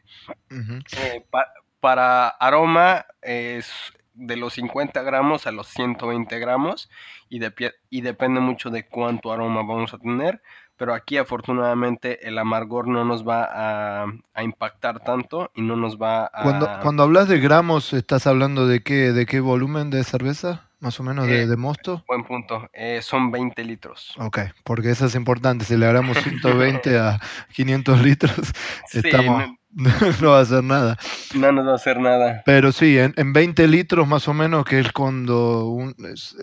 [0.99, 3.73] Eh, pa- para aroma es
[4.15, 6.91] de los 50 gramos a los 120 gramos
[7.29, 10.43] y, depi- y depende mucho de cuánto aroma vamos a tener.
[10.77, 15.97] Pero aquí afortunadamente el amargor no nos va a, a impactar tanto y no nos
[15.97, 16.43] va a...
[16.43, 20.69] Cuando, cuando hablas de gramos, ¿estás hablando de qué, de qué volumen de cerveza?
[20.81, 22.03] Más o menos de, Eh, de mosto.
[22.09, 22.69] Buen punto.
[22.73, 24.15] Eh, son 20 litros.
[24.19, 25.65] Ok, porque eso es importante.
[25.65, 27.21] Si le agregamos 120 a
[27.55, 28.33] 500 litros,
[28.89, 30.99] Sí, estamos, no, no va a hacer nada.
[31.37, 32.43] no nos va a hacer nada.
[32.45, 36.35] Pero sí, en, en 20 litros más o menos, que es cuando un- es,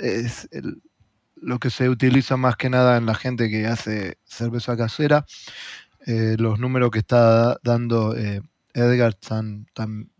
[0.00, 0.82] es el-
[1.36, 5.26] lo que se utiliza más que nada en la gente que hace cerveza casera,
[6.06, 8.40] eh, los números que está dando eh,
[8.74, 9.66] Edgar están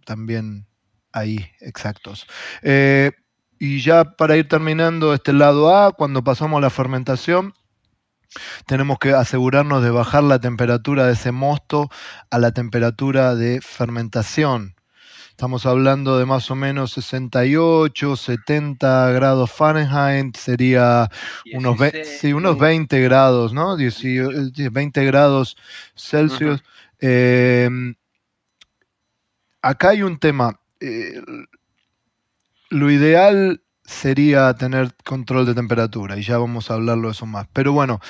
[0.04, 0.66] también
[1.12, 2.26] ahí exactos.
[2.62, 3.12] Eh,
[3.58, 7.54] y ya para ir terminando este lado A, cuando pasamos a la fermentación,
[8.66, 11.88] tenemos que asegurarnos de bajar la temperatura de ese mosto
[12.30, 14.75] a la temperatura de fermentación.
[15.36, 21.10] Estamos hablando de más o menos 68, 70 grados Fahrenheit, sería
[21.52, 21.76] unos,
[22.24, 23.76] unos 20 grados, ¿no?
[23.76, 25.58] 20 grados
[25.94, 26.64] Celsius.
[27.00, 27.94] Em,
[29.60, 30.58] acá hay un tema.
[30.80, 31.20] Eh,
[32.70, 37.46] lo ideal sería tener control de temperatura y ya vamos a hablarlo de eso más.
[37.52, 38.00] Pero bueno,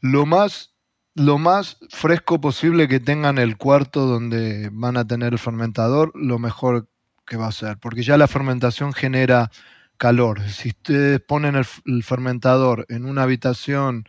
[0.00, 0.69] lo más
[1.14, 6.38] lo más fresco posible que tengan el cuarto donde van a tener el fermentador, lo
[6.38, 6.88] mejor
[7.26, 9.50] que va a ser, porque ya la fermentación genera
[9.96, 10.40] calor.
[10.48, 14.08] Si ustedes ponen el, fermentador en una habitación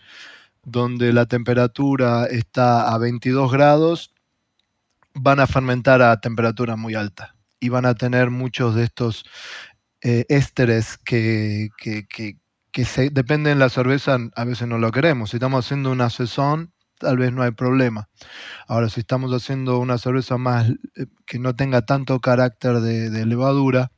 [0.64, 4.14] donde la temperatura está a 22 grados,
[5.14, 9.26] van a fermentar a temperatura muy alta y van a tener muchos de estos
[10.02, 12.38] eh, ésteres que, que, que,
[13.12, 15.32] dependen de la cerveza, a veces no lo queremos.
[15.32, 18.08] Si estamos haciendo una sesión tal vez no hay problema.
[18.68, 23.92] Ahora, si estamos haciendo una cerveza más eh, que no tenga tanto carácter de, levadura,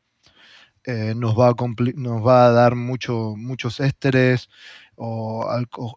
[0.86, 1.56] eh, nos, va a
[1.96, 4.50] nos va a dar mucho, muchos ésteres
[4.96, 5.48] o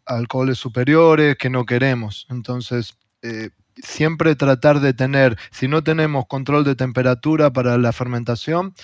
[0.05, 2.27] alcoholes superiores que no queremos.
[2.29, 8.75] Entonces, eh, siempre tratar de tener, si no tenemos control de temperatura para la fermentación,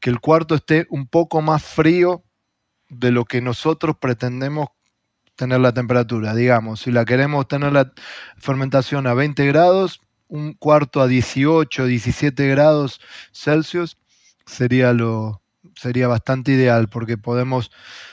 [0.00, 2.24] que el cuarto esté un poco más frío
[2.88, 4.68] de lo que nosotros pretendemos
[5.36, 6.34] tener la temperatura.
[6.34, 7.92] Digamos, si la queremos tener la
[8.38, 13.00] fermentación a 20 grados, un cuarto a 18, 17 grados
[13.32, 13.96] Celsius
[14.44, 15.42] sería lo
[15.76, 17.70] sería bastante ideal porque podemos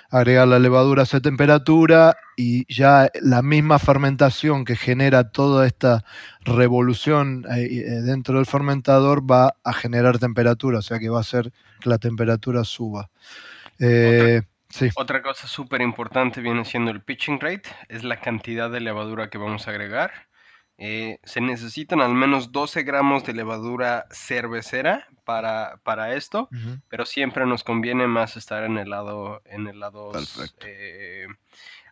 [0.09, 6.03] agregar la levadura a esa temperatura y ya la misma fermentación que genera toda esta
[6.41, 11.21] revolución eh, eh, dentro del fermentador va a generar temperatura, o sea que va a
[11.21, 13.09] hacer que la temperatura suba.
[13.79, 14.41] Eh,
[14.95, 19.37] otra cosa súper importante viene siendo el pitching rate, es la cantidad de levadura que
[19.37, 20.11] vamos a agregar.
[20.77, 26.49] Eh, se necesitan al menos 12 gramos de levadura cervecera para, para esto,
[26.89, 30.11] pero siempre nos conviene más estar en el lado, en el lado
[30.65, 31.27] eh,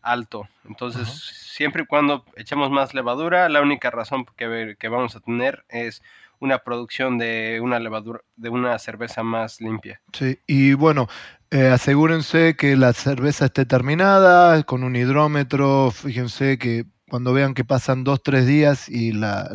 [0.02, 0.48] alto.
[0.66, 5.64] Entonces, siempre y cuando echemos más levadura, la única razón que, que vamos a tener
[5.70, 6.02] es
[6.40, 10.02] una producción de una levadura, de una cerveza más limpia.
[10.12, 11.08] Sí, y bueno,
[11.52, 15.92] eh, asegúrense que la cerveza esté terminada con un hidrómetro.
[15.92, 19.50] Fíjense que cuando vean que pasan dos, tres días y la,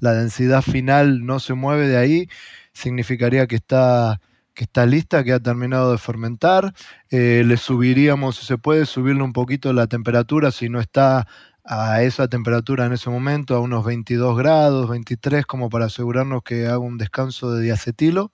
[0.00, 2.28] la, densidad final no se mueve de ahí,
[2.72, 4.20] significaría que está,
[4.54, 6.72] que está lista, que ha terminado de fermentar.
[7.10, 11.26] Eh, le subiríamos, si se puede, subirle un poquito la temperatura si no está
[11.64, 16.66] a esa temperatura en ese momento, a unos 22 grados, 23, como para asegurarnos que
[16.66, 18.32] haga un descanso de diacetilo.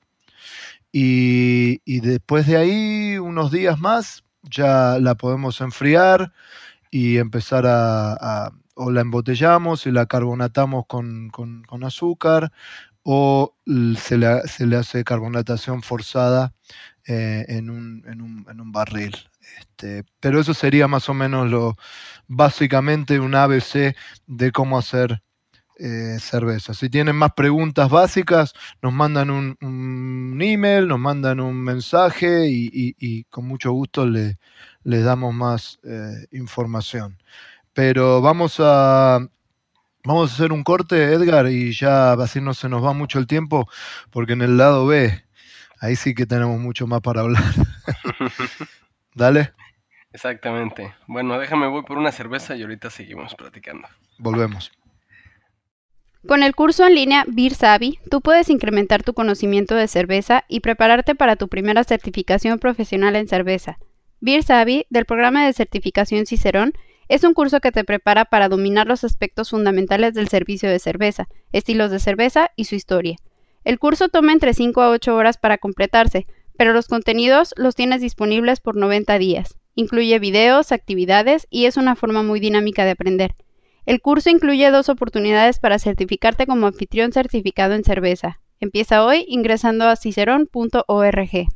[0.92, 6.32] Y, después de ahí, unos días más, ya la podemos enfriar
[6.90, 11.30] y empezar a, o la embotellamos y la carbonatamos con,
[11.84, 12.52] azúcar
[13.02, 13.54] o
[13.96, 16.54] se le, se le, hace carbonatación forzada
[17.06, 19.16] eh, en, un, en, un, en, un, barril.
[19.58, 21.76] Este, pero eso sería más o menos lo
[22.28, 23.94] básicamente un ABC
[24.26, 25.22] de cómo hacer
[25.82, 26.74] eh, cerveza.
[26.74, 33.46] Si tienen más preguntas básicas, nos mandan un, email, nos mandan un mensaje y, con
[33.46, 34.38] mucho gusto le,
[34.84, 37.16] les damos más eh, información.
[37.72, 39.20] Pero vamos a,
[40.04, 43.26] vamos a hacer un corte, Edgar, y ya así no se nos va mucho el
[43.26, 43.66] tiempo,
[44.10, 45.24] porque en el lado B,
[45.80, 47.42] ahí sí que tenemos mucho más para hablar.
[49.14, 49.54] Dale.
[50.12, 50.92] Exactamente.
[51.06, 53.88] Bueno, déjame voy por una cerveza y ahorita seguimos platicando.
[54.18, 54.72] Volvemos.
[56.26, 60.60] Con el curso en línea Beer Savvy, tú puedes incrementar tu conocimiento de cerveza y
[60.60, 63.78] prepararte para tu primera certificación profesional en cerveza.
[64.20, 66.74] Beer Savvy, del programa de certificación Cicerón,
[67.08, 71.26] es un curso que te prepara para dominar los aspectos fundamentales del servicio de cerveza,
[71.52, 73.16] estilos de cerveza y su historia.
[73.64, 78.02] El curso toma entre 5 a 8 horas para completarse, pero los contenidos los tienes
[78.02, 79.56] disponibles por 90 días.
[79.74, 83.34] Incluye videos, actividades y es una forma muy dinámica de aprender.
[83.86, 88.40] El curso incluye dos oportunidades para certificarte como anfitrión certificado en cerveza.
[88.60, 91.48] Empieza hoy ingresando a cicerón.org.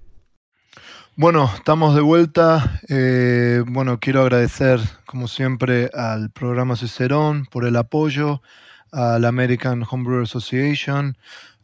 [1.16, 2.80] Bueno, estamos de vuelta.
[2.88, 8.42] Eh, bueno, quiero agradecer, como siempre, al programa Cicerón por el apoyo,
[8.90, 11.16] a la American Homebrew Association,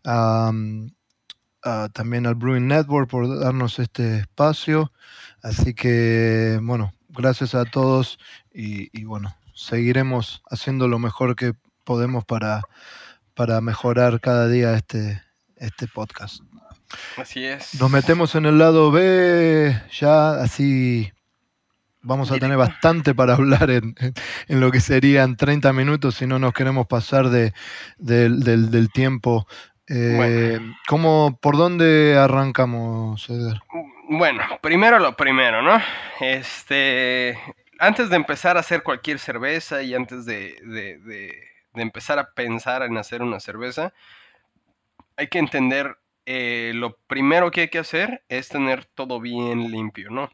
[0.04, 0.94] también
[2.26, 4.92] al Brewing Network por darnos este espacio.
[5.42, 8.18] Así que, bueno, gracias a todos
[8.52, 11.52] y bueno, seguiremos haciendo lo mejor que
[11.84, 12.62] podemos para,
[13.34, 15.22] para mejorar cada día este,
[15.56, 16.42] este podcast.
[17.16, 17.80] Así es.
[17.80, 21.12] Nos metemos en el lado B, ya así
[22.02, 23.94] vamos a tener bastante para hablar en,
[24.48, 27.52] en, lo que serían 30 minutos si no nos queremos pasar de,
[27.98, 29.46] del, del, tiempo
[29.92, 33.60] Eh, ¿cómo, ¿Por dónde arrancamos, Edgar?
[34.08, 35.80] Bueno, primero lo primero, ¿no?
[36.20, 37.36] Este,
[37.80, 42.82] antes de empezar a hacer cualquier cerveza y antes de, de, de, empezar a pensar
[42.82, 43.94] en hacer una cerveza,
[45.16, 50.10] hay que entender, eh, lo primero que hay que hacer es tener todo bien limpio,
[50.10, 50.30] ¿no?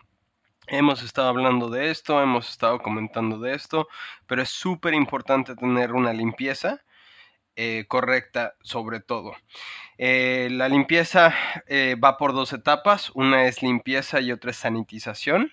[0.67, 3.87] Hemos estado hablando de esto, hemos estado comentando de esto,
[4.27, 6.83] pero es súper importante tener una limpieza
[7.55, 9.37] eh, correcta sobre todo.
[9.99, 11.33] Eh, la limpieza
[12.03, 15.53] va por dos etapas, una es limpieza y otra es sanitización.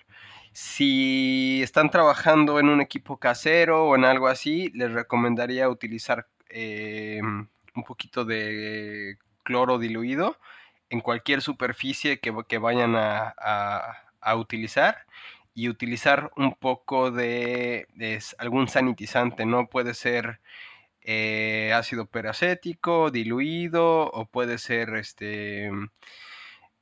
[0.54, 7.84] Si están trabajando en un equipo casero o en algo así, les recomendaría utilizar un
[7.86, 10.38] poquito de cloro diluido
[10.88, 13.34] en cualquier superficie que, vayan a
[14.24, 15.06] a utilizar
[15.54, 17.86] y utilizar un poco de,
[18.38, 19.68] algún sanitizante, ¿no?
[19.68, 20.40] Puede ser
[21.02, 25.70] eh, ácido peracético diluido o puede ser este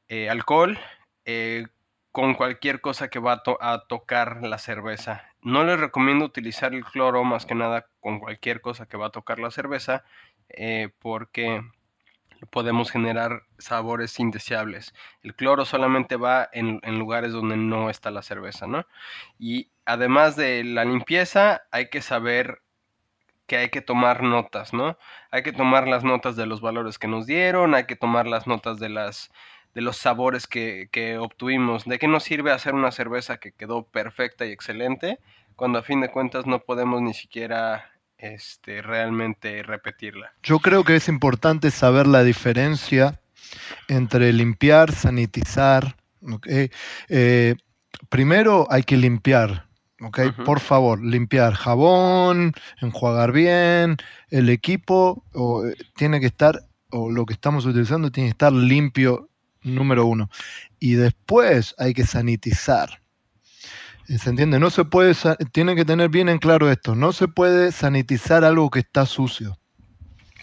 [0.08, 0.78] eh, alcohol
[1.24, 1.66] eh,
[2.12, 5.24] con cualquier cosa que va a, tocar la cerveza.
[5.40, 9.10] No les recomiendo utilizar el cloro más que nada con cualquier cosa que va a
[9.10, 10.04] tocar la cerveza
[11.00, 11.62] porque
[12.50, 14.94] podemos generar sabores indeseables.
[15.22, 18.86] El cloro solamente va en, lugares donde no está la cerveza, ¿no?
[19.38, 22.60] Y además de la limpieza, hay que saber
[23.46, 24.98] que hay que tomar notas, ¿no?
[25.30, 28.46] Hay que tomar las notas de los valores que nos dieron, hay que tomar las
[28.46, 29.30] notas de las
[29.74, 31.84] de los sabores que, que obtuvimos.
[31.84, 35.18] ¿De qué nos sirve hacer una cerveza que quedó perfecta y excelente
[35.56, 37.92] cuando a fin de cuentas no podemos ni siquiera
[38.22, 40.32] este, realmente repetirla.
[40.42, 43.20] Yo creo que es importante saber la diferencia
[43.88, 45.96] entre limpiar, sanitizar.
[46.46, 47.56] Eh,
[48.08, 49.66] primero hay que limpiar,
[50.00, 50.30] ¿okay?
[50.30, 53.96] Por favor, limpiar jabón, enjuagar bien,
[54.30, 56.60] el equipo o, eh, tiene que estar,
[56.90, 59.30] o lo que estamos utilizando tiene que estar limpio,
[59.62, 60.30] número uno.
[60.78, 63.02] Y después hay que sanitizar.
[64.06, 64.58] ¿Se entiende?
[64.58, 65.14] No se puede,
[65.52, 69.58] tienen que tener bien en claro esto, no se puede sanitizar algo que está sucio.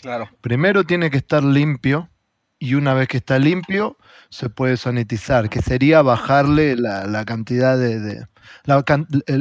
[0.01, 0.29] Claro.
[0.41, 2.09] Primero tiene que estar limpio
[2.57, 3.97] y una vez que está limpio
[4.29, 8.25] se puede sanitizar, que sería bajarle la, cantidad de...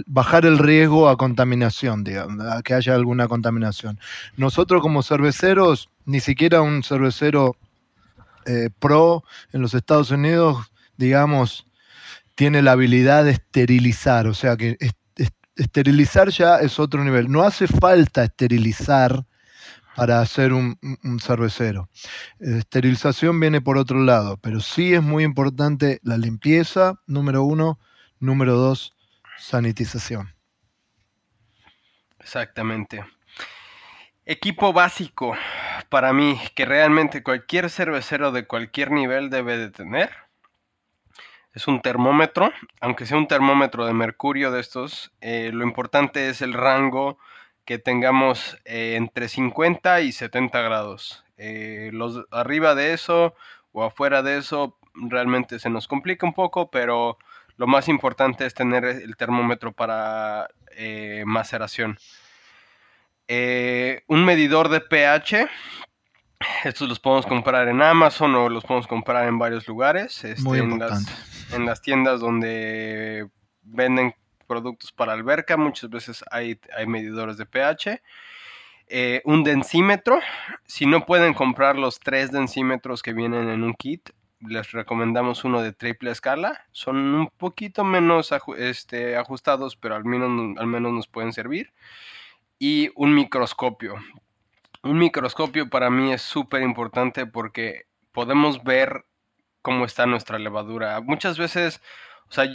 [0.06, 3.98] bajar el riesgo a contaminación, digamos, a que haya alguna contaminación.
[4.36, 7.56] Nosotros como cerveceros, ni siquiera un cervecero
[8.48, 9.22] eh, pro
[9.52, 11.66] en los Estados Unidos, digamos,
[12.34, 14.78] tiene la habilidad de esterilizar, o sea que
[15.56, 17.30] esterilizar ya es otro nivel.
[17.30, 19.26] No hace falta esterilizar
[19.94, 20.78] para hacer un,
[21.20, 21.90] cervecero.
[22.38, 27.78] Esterilización viene por otro lado, pero sí es muy importante la limpieza, número uno.
[28.20, 28.96] Número dos,
[29.38, 30.34] sanitización.
[32.18, 33.04] Exactamente.
[34.24, 35.36] Equipo básico
[35.84, 40.10] para mí que realmente cualquier cervecero de cualquier nivel debe de tener
[41.58, 46.40] es un termómetro, aunque sea un termómetro de mercurio de estos, eh, lo importante es
[46.40, 47.18] el rango
[47.64, 51.24] que tengamos eh, entre 50 y 70 grados.
[51.36, 53.34] Eh, los arriba de eso
[53.72, 57.18] o afuera de eso realmente se nos complica un poco, pero
[57.56, 60.48] lo más importante es tener el termómetro para
[61.24, 61.98] maceración.
[63.28, 65.48] Un medidor de pH
[66.64, 70.24] estos los podemos comprar en Amazon o los podemos comprar en varios lugares.
[70.42, 73.28] Muy en, las, en las tiendas donde
[73.62, 74.14] venden
[74.46, 78.00] productos para alberca, muchas veces hay, hay medidores de pH.
[78.88, 80.20] Eh, un densímetro.
[80.64, 84.10] Si no pueden comprar los tres densímetros que vienen en un kit,
[84.40, 86.64] les recomendamos uno de triple escala.
[86.72, 91.72] Son un poquito menos este, ajustados, pero al menos, al menos nos pueden servir.
[92.58, 93.96] Y un microscopio
[94.82, 99.04] un microscopio para mí es súper importante porque podemos ver
[99.62, 101.00] cómo está nuestra levadura.
[101.00, 101.80] Muchas veces,
[102.28, 102.46] o sea,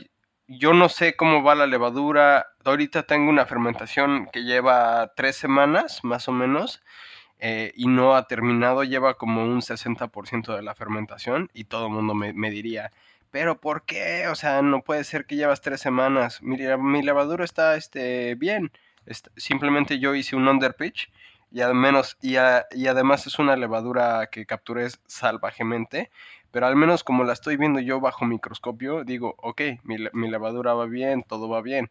[0.47, 2.47] yo no sé cómo va la levadura.
[2.64, 6.82] Ahorita tengo una fermentación que lleva tres semanas, más o menos,
[7.39, 8.84] eh, y no ha terminado.
[8.84, 12.91] Lleva como un 60% de la fermentación y todo el mundo me, diría,
[13.32, 14.28] pero ¿por qué?
[14.30, 16.41] O sea, no puede ser que llevas tres semanas.
[16.41, 18.72] Mi, mi levadura está este, bien.
[19.36, 21.12] Simplemente yo hice un underpitch
[21.51, 26.10] y, al menos, y, y además es una levadura que capturé salvajemente,
[26.51, 30.74] pero al menos como la estoy viendo yo bajo microscopio, digo, ok, mi, mi levadura
[30.74, 31.89] va bien, todo va bien.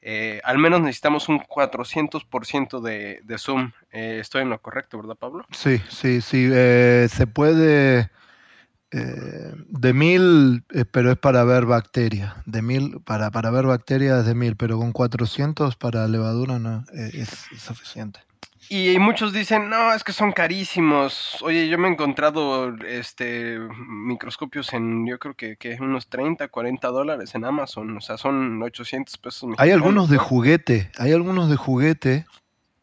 [0.00, 3.72] Eh, al menos necesitamos un 400% de, de zoom.
[3.90, 5.44] Eh, estoy en lo correcto, ¿verdad, Pablo?
[5.50, 6.48] Sí, sí, sí.
[6.52, 8.10] Eh, se puede
[8.90, 12.34] de mil, pero es para ver bacterias.
[12.46, 17.28] De mil, para, para ver bacterias de mil, pero con 400 para levadura no es
[17.58, 18.20] suficiente.
[18.70, 21.38] Y muchos dicen, no, es que son carísimos.
[21.42, 26.88] Oye, yo me he encontrado este microscopios en, yo creo que, que unos 30, 40
[26.88, 27.96] dólares en Amazon.
[27.96, 29.54] O sea, son 800 pesos.
[29.56, 32.26] Hay algunos de juguete, hay algunos de juguete,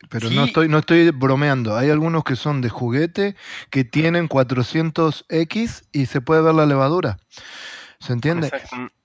[0.10, 1.76] pero no, estoy, no estoy bromeando.
[1.76, 3.36] Hay algunos que son de juguete
[3.70, 7.18] que tienen 400X y se puede ver la levadura.
[8.00, 8.52] ¿Se entiende?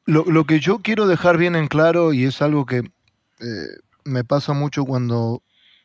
[0.06, 3.68] Lo, lo, que yo quiero dejar bien en claro, y es algo que eh,
[4.04, 5.42] me pasa mucho cuando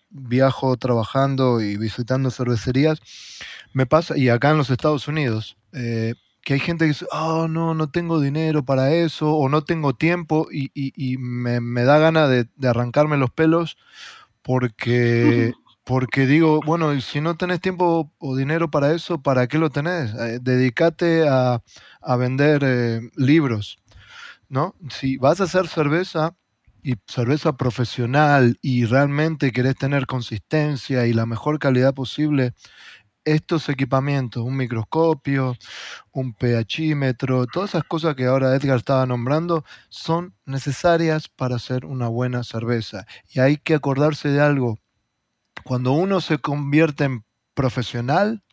[0.10, 2.99] viajo trabajando y visitando cervecerías,
[3.74, 7.47] me pasa, y acá en los Estados Unidos, eh, que hay gente que dice, oh,
[7.47, 11.97] no, no tengo dinero para eso, o no tengo tiempo, y, y, me, me, da
[11.97, 13.78] gana de, de, arrancarme los pelos
[14.45, 19.71] porque, porque digo, bueno, si no tenés tiempo o dinero para eso, ¿para qué lo
[19.71, 20.13] tenés?
[20.13, 21.63] Eh, dedícate a,
[22.01, 23.79] a vender eh, libros,
[24.47, 24.75] ¿no?
[24.89, 26.35] Si vas a hacer cerveza,
[26.83, 32.53] y cerveza profesional y realmente querés tener consistencia y la mejor calidad posible,
[33.26, 35.57] estos equipamientos, un microscopio,
[36.11, 42.07] un pHímetro, todas esas cosas que ahora Edgar estaba nombrando, son necesarias para hacer una
[42.07, 43.05] buena cerveza.
[43.30, 44.80] Y hay que acordarse de algo.
[45.63, 48.43] Cuando uno se convierte en profesional,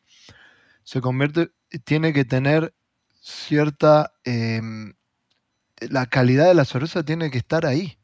[0.83, 1.53] se convierte,
[1.85, 2.75] tiene que tener
[3.20, 4.12] cierta...
[4.25, 4.95] Em,
[5.91, 7.99] la calidad de la cerveza tiene que estar ahí.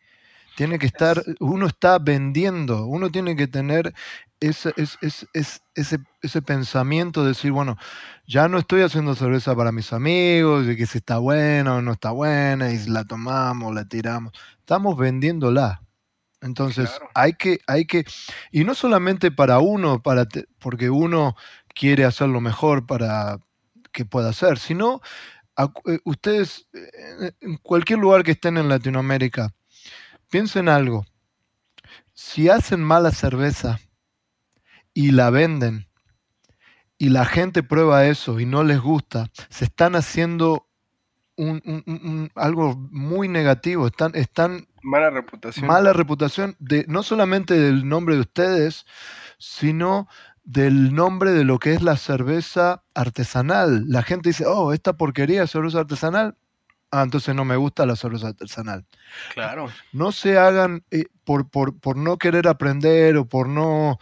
[0.57, 3.95] Tiene que estar, uno está vendiendo, uno tiene que tener
[4.41, 7.77] ese, ese, ese, pensamiento de decir, bueno,
[8.27, 11.93] ya no estoy haciendo cerveza para mis amigos, de que si está buena o no
[11.93, 14.33] está buena, y la tomamos, la tiramos.
[14.59, 15.83] Estamos vendiéndola.
[16.41, 18.05] Entonces, hay que, hay que,
[18.53, 20.27] y no solamente para uno, para
[20.61, 21.35] porque uno
[21.75, 23.39] quiere hacerlo mejor para
[23.93, 25.01] que pueda hacer, sino
[25.87, 29.53] eh, ustedes, eh, en cualquier lugar que estén en Latinoamérica,
[30.31, 31.07] Piensen algo.
[32.13, 33.81] Si hacen mala cerveza
[34.95, 35.89] y la venden
[36.99, 40.67] y la gente prueba eso y no les gusta, se están haciendo
[41.37, 43.87] un, algo muy negativo.
[43.87, 45.67] Están, están mala reputación.
[45.69, 48.85] Mala reputación de no solamente del nombre de ustedes,
[49.39, 50.09] sino
[50.43, 53.85] del nombre de lo que es la cerveza artesanal.
[53.87, 56.37] La gente dice, oh, esta porquería es cerveza artesanal
[56.91, 58.85] ah, entonces no me gusta la cerveza artesanal.
[59.35, 59.69] Claro.
[59.93, 63.99] No se hagan eh, por, por, por, no querer aprender o por no,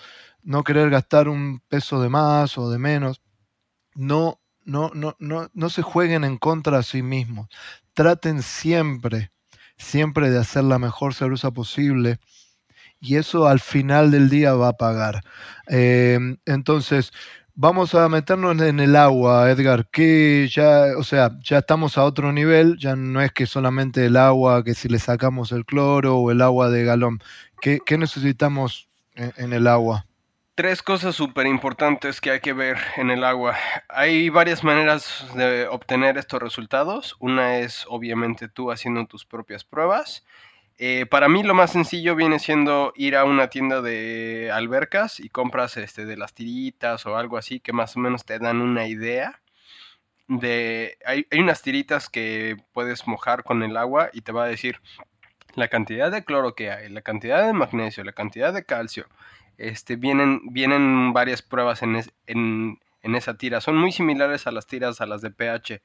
[0.47, 3.21] no querer gastar un peso de más o de menos.
[3.95, 7.49] No, no, no, no, no se jueguen en contra a sí mismos.
[7.95, 9.33] Traten siempre,
[9.77, 12.21] siempre de hacer la mejor cerveza posible
[13.01, 15.23] y eso al final del día va a pagar.
[15.69, 17.13] Eh, entonces,
[17.55, 22.33] vamos a meternos en el agua, Edgar, que ya, o sea, ya estamos a otro
[22.33, 26.31] nivel, ya no es que solamente el agua, que si le sacamos el cloro o
[26.31, 27.21] el agua de galón,
[27.61, 30.06] ¿qué, necesitamos en, el agua?
[30.57, 33.59] Tres cosas súper importantes que hay que ver en el agua.
[33.91, 37.15] Hay varias maneras de obtener estos resultados.
[37.19, 40.25] Una es obviamente tú haciendo tus propias pruebas.
[40.79, 45.29] Eh, para mí lo más sencillo viene siendo ir a una tienda de albercas y
[45.29, 48.87] compras este, de las tiritas o algo así que más o menos te dan una
[48.87, 49.43] idea.
[50.27, 54.49] De, hay, hay unas tiritas que puedes mojar con el agua y te va a
[54.49, 54.81] decir
[55.55, 59.07] la cantidad de cloro que hay, la cantidad de magnesio, la cantidad de calcio.
[59.59, 63.61] Este, vienen, vienen varias pruebas en, en, en esa tira.
[63.61, 65.81] Son muy similares a las tiras, a las de pH.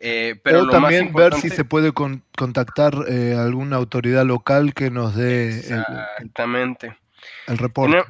[0.00, 5.58] Eh, pero también ver si se puede contactar eh, alguna autoridad local que nos dé
[5.58, 6.96] Exactamente.
[7.46, 8.04] el, reporte.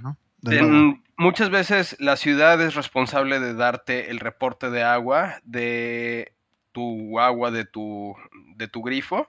[1.17, 6.33] muchas veces la ciudad es responsable de darte el reporte de agua, de
[6.73, 8.17] tu agua, de tu,
[8.57, 9.29] de tu grifo.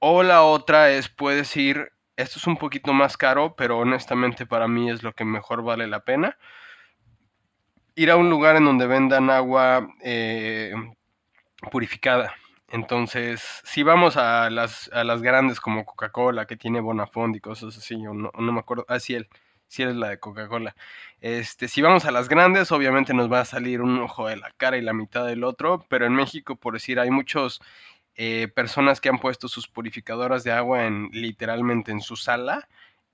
[0.00, 4.68] O la otra es, puedes ir, esto es un poquito más caro, pero honestamente para
[4.68, 6.36] mí es lo que mejor vale la pena
[7.94, 10.72] ir a un lugar en donde vendan agua eh,
[11.70, 12.34] purificada.
[12.68, 17.76] Entonces, si vamos a las, a las grandes como Coca-Cola, que tiene Bonafont y cosas
[17.76, 19.28] así, o no, no me acuerdo, ah, sí, él,
[19.66, 20.74] sí es la de Coca-Cola.
[21.20, 24.50] Este, si vamos a las grandes, obviamente nos va a salir un ojo de la
[24.56, 27.60] cara y la mitad del otro, pero en México, por decir, hay muchos
[28.16, 32.68] eh, personas que han puesto sus purificadoras de agua en literalmente en su sala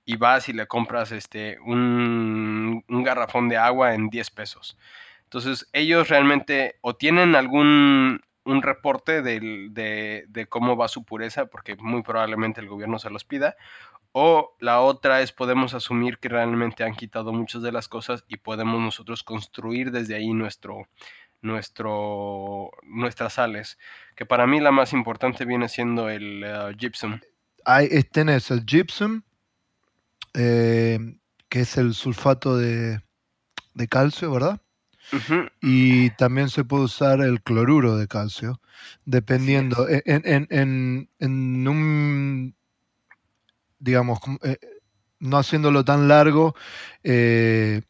[0.05, 4.77] y vas y le compras este, un, garrafón de agua en 10 pesos.
[5.23, 11.75] Entonces ellos realmente o tienen algún un reporte de, de, cómo va su pureza, porque
[11.75, 13.55] muy probablemente el gobierno se los pida,
[14.11, 18.37] o la otra es podemos asumir que realmente han quitado muchas de las cosas y
[18.37, 20.87] podemos nosotros construir desde ahí nuestro,
[21.41, 23.77] nuestro, nuestras sales,
[24.15, 27.19] que para mí la más importante viene siendo el uh, gypsum.
[27.65, 29.21] Hay, tenés el gypsum,
[30.33, 30.99] eh,
[31.49, 33.01] que es el sulfato de,
[33.73, 34.61] de calcio, ¿verdad?
[35.61, 38.61] Y también se puede usar el cloruro de calcio,
[39.05, 42.55] dependiendo, en, en- en- en un,
[43.79, 44.57] digamos, eh,
[45.19, 46.55] no haciéndolo tan largo,
[47.03, 47.81] eh,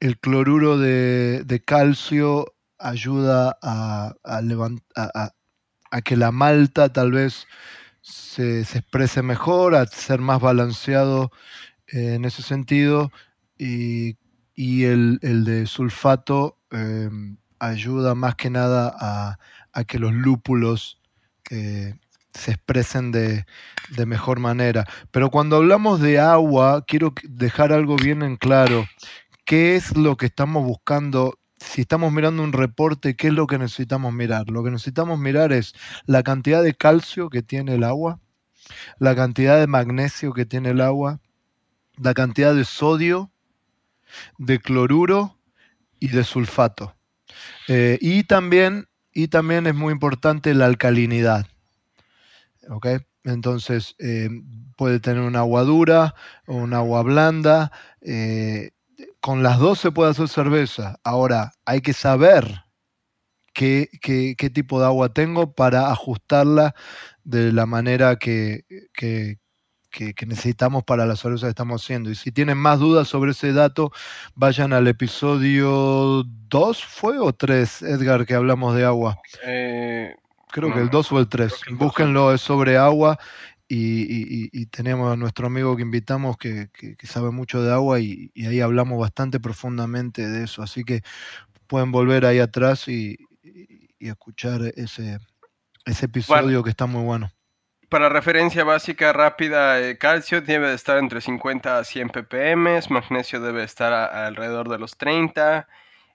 [0.00, 4.40] el cloruro de, de calcio ayuda a, a
[5.90, 7.46] a- que la malta tal vez
[8.02, 11.30] se, se exprese mejor, a ser más balanceado
[11.88, 13.12] eh, en ese sentido.
[13.58, 14.16] Y,
[14.54, 17.10] y el, el de sulfato eh,
[17.58, 19.38] ayuda más que nada a,
[19.84, 21.00] que los lúpulos
[21.50, 21.94] eh,
[22.34, 23.46] se expresen de,
[23.86, 24.86] de mejor manera.
[25.12, 28.84] Pero cuando hablamos de agua, quiero dejar algo bien en claro.
[29.48, 31.38] ¿Qué es lo que estamos buscando?
[31.56, 34.50] Si estamos mirando un reporte, ¿qué es lo que necesitamos mirar?
[34.50, 35.72] Lo que necesitamos mirar es
[36.04, 38.20] la cantidad de calcio que tiene el agua,
[38.98, 41.22] la cantidad de magnesio que tiene el agua,
[41.96, 43.32] la cantidad de sodio,
[44.36, 45.38] de cloruro
[45.98, 46.94] y de sulfato.
[47.68, 51.46] Eh, y, también, y también es muy importante la alcalinidad.
[52.68, 52.86] ¿ok?
[53.24, 54.28] Entonces, eh,
[54.76, 56.14] puede tener un agua dura
[56.46, 57.72] o un agua blanda.
[58.02, 58.72] eh,
[59.20, 60.98] con las dos se puede hacer cerveza.
[61.04, 62.62] Ahora, hay que saber
[63.52, 66.74] qué, qué- qué tipo de agua tengo para ajustarla
[67.24, 69.38] de la manera que, que-
[69.90, 72.10] que- que necesitamos para la cerveza que estamos haciendo.
[72.10, 73.90] Y si tienen más dudas sobre ese dato,
[74.34, 79.18] vayan al episodio 2, ¿fue o 3, Edgar, que hablamos de agua?
[79.44, 80.14] Eh,
[80.50, 81.52] Creo No, que el 2 o el 3.
[81.52, 81.86] creo que el dos.
[81.88, 83.18] Búsquenlo, es sobre agua.
[83.68, 87.62] Y, y- y- y tenemos a nuestro amigo que invitamos que, que- que sabe mucho
[87.62, 90.62] de agua y, y ahí hablamos bastante profundamente de eso.
[90.62, 91.02] Así que
[91.66, 93.18] pueden volver ahí atrás y,
[94.00, 95.18] escuchar ese,
[95.84, 97.30] ese episodio que está muy bueno.
[97.88, 103.40] Para referencia básica rápida, eh, calcio debe de estar entre 50 a 100 ppm, magnesio
[103.40, 105.68] debe estar a- alrededor de los 30,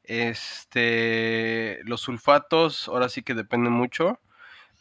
[0.03, 4.19] este, los sulfatos ahora sí que depende mucho,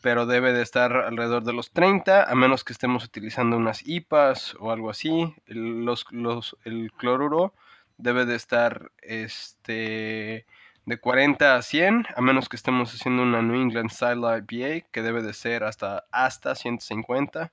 [0.03, 4.57] pero debe de estar alrededor de los 30, a menos que estemos utilizando unas IPAs
[4.61, 5.35] o algo así.
[5.47, 7.55] El, los- los- el cloruro
[7.97, 10.45] debe de estar este,
[10.87, 15.03] de 40 a 100, a menos que estemos haciendo una New England Style IPA, que
[15.03, 17.53] debe de ser hasta, hasta 150.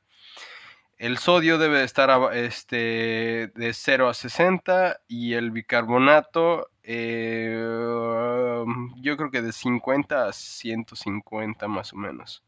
[0.98, 8.66] El sodio debe de estar este, de 0 a 60 y el bicarbonato eh,
[8.96, 12.44] yo creo que de 50 a 150 más o menos.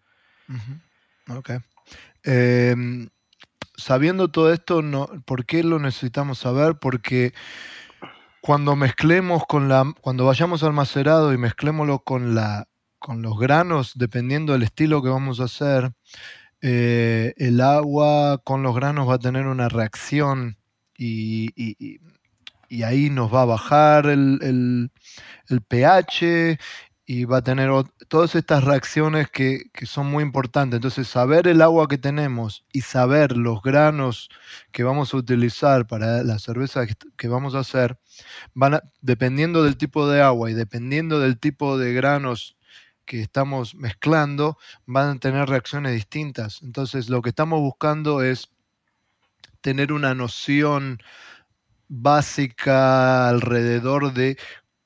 [1.30, 1.52] Ok.
[2.24, 3.10] Em,
[3.78, 6.80] sabiendo todo esto, no, ¿por qué lo necesitamos saber?
[6.80, 7.36] Porque
[8.42, 12.68] cuando mezclemos con la, cuando vayamos al macerado y mezclémoslo con la,
[12.98, 15.94] con los granos, dependiendo del estilo que vamos a hacer,
[16.62, 20.58] eh, el agua con los granos va a tener una reacción
[20.98, 22.00] y-
[22.72, 24.91] y ahí nos va a bajar el, el-
[25.67, 26.57] pH
[27.05, 27.69] y va a tener
[28.07, 30.78] todas estas reacciones que, que son muy importantes.
[30.78, 34.30] Entonces, saber el agua que tenemos y saber los granos
[34.72, 36.86] que vamos a utilizar para la cerveza
[37.17, 37.99] que, vamos a hacer,
[38.53, 42.55] van dependiendo del tipo de agua y dependiendo del tipo de granos
[43.05, 46.61] que estamos mezclando, van a tener reacciones distintas.
[46.61, 48.49] Entonces, lo que estamos buscando es
[49.61, 50.99] tener una noción
[51.92, 54.38] básica alrededor de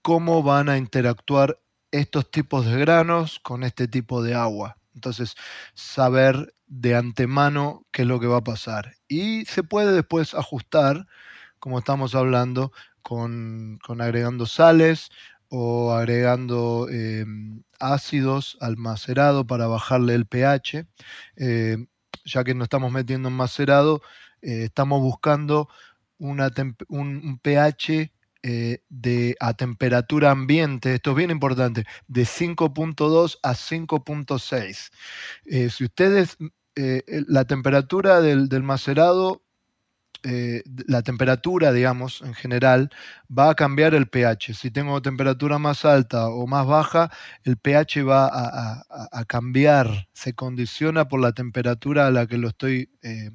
[0.01, 1.59] cómo van a interactuar
[1.91, 4.77] estos tipos de granos con este tipo de agua.
[4.95, 5.35] Entonces,
[5.75, 8.95] saber de antemano qué es lo que va a pasar.
[9.07, 11.05] Y se puede después ajustar,
[11.59, 12.71] como estamos hablando,
[13.03, 15.11] con, con agregando sales
[15.49, 17.23] o agregando eh,
[17.79, 20.87] ácidos al macerado para bajarle el pH.
[21.35, 21.85] Eh,
[22.25, 24.01] ya que no estamos metiendo en macerado,
[24.41, 25.69] eh, estamos buscando
[26.17, 26.49] una
[26.89, 28.11] un, pH
[28.43, 34.91] eh, de, a temperatura ambiente, esto es bien importante, de 5.2 a 5.6.
[35.45, 36.37] Eh, si ustedes,
[36.75, 39.43] eh, el- la temperatura del, del macerado,
[40.23, 42.89] eh, la temperatura, digamos, en general,
[43.29, 44.53] va a cambiar el pH.
[44.55, 47.11] Si tengo temperatura más alta o más baja,
[47.43, 52.47] el pH va a, a- cambiar, se condiciona por la temperatura a la que lo
[52.49, 53.31] estoy eh,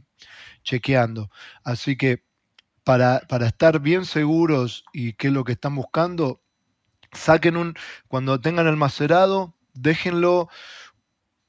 [0.65, 1.31] chequeando.
[1.65, 2.25] Así que
[2.91, 6.43] para, estar bien seguros y qué es lo que están buscando,
[7.13, 7.75] saquen un,
[8.09, 10.49] cuando tengan el macerado, déjenlo,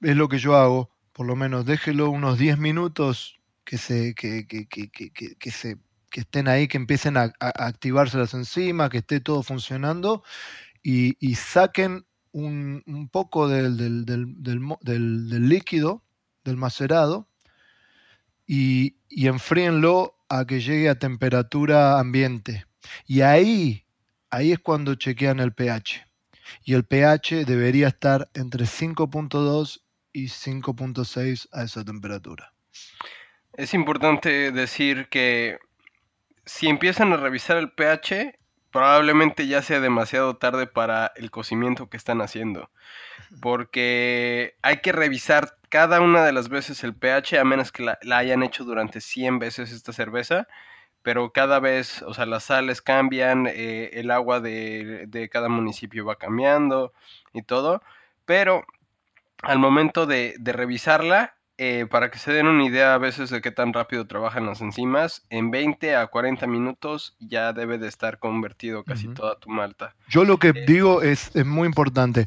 [0.01, 4.45] es lo que yo hago, por lo menos déjenlo unos 10 minutos que se, que,
[4.45, 5.77] que- que- que- se,
[6.11, 10.23] que estén ahí, que empiecen a, activarse las enzimas, que esté todo funcionando
[10.83, 16.03] y, saquen un, un poco del, del- del- del líquido,
[16.43, 17.27] del macerado,
[18.45, 22.65] y, y enfríenlo a que llegue a temperatura ambiente.
[23.05, 23.85] Y ahí,
[24.29, 26.07] ahí es cuando chequean el pH.
[26.63, 29.81] Y el pH debería estar entre 5.2
[30.13, 32.53] y 5.6 a esa temperatura.
[33.53, 35.59] Es importante decir que
[36.45, 38.39] si empiezan a revisar el pH,
[38.71, 42.71] probablemente ya sea demasiado tarde para el cocimiento que están haciendo.
[43.41, 47.97] Porque hay que revisar cada una de las veces el pH, a menos que la,
[48.17, 50.47] hayan hecho durante 100 veces esta cerveza.
[51.01, 56.17] Pero cada vez, o sea, las sales cambian, eh, el agua de, cada municipio va
[56.17, 56.93] cambiando
[57.33, 57.81] y todo.
[58.25, 58.65] Pero
[59.41, 63.39] al momento de, de revisarla, eh, para que se den una idea a veces de
[63.39, 68.19] qué tan rápido trabajan las enzimas, en 20 a 40 minutos ya debe de estar
[68.19, 69.95] convertido casi toda tu malta.
[70.09, 72.25] Yo lo que eh, digo es, es muy importante.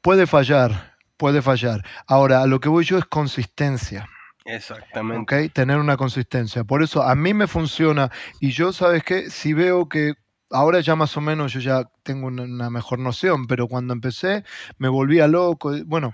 [0.00, 0.91] Puede fallar,
[1.22, 1.84] puede fallar.
[2.08, 4.08] Ahora, a lo que voy yo es consistencia.
[4.44, 5.22] Exactamente.
[5.22, 5.48] ¿okay?
[5.50, 6.64] Tener una consistencia.
[6.64, 8.10] Por eso a mí me funciona.
[8.40, 9.30] Y yo, ¿sabes qué?
[9.30, 10.14] Si veo que
[10.50, 14.42] ahora ya más o menos yo ya tengo una, mejor noción, pero cuando empecé
[14.78, 15.72] me volvía loco.
[15.86, 16.12] Bueno,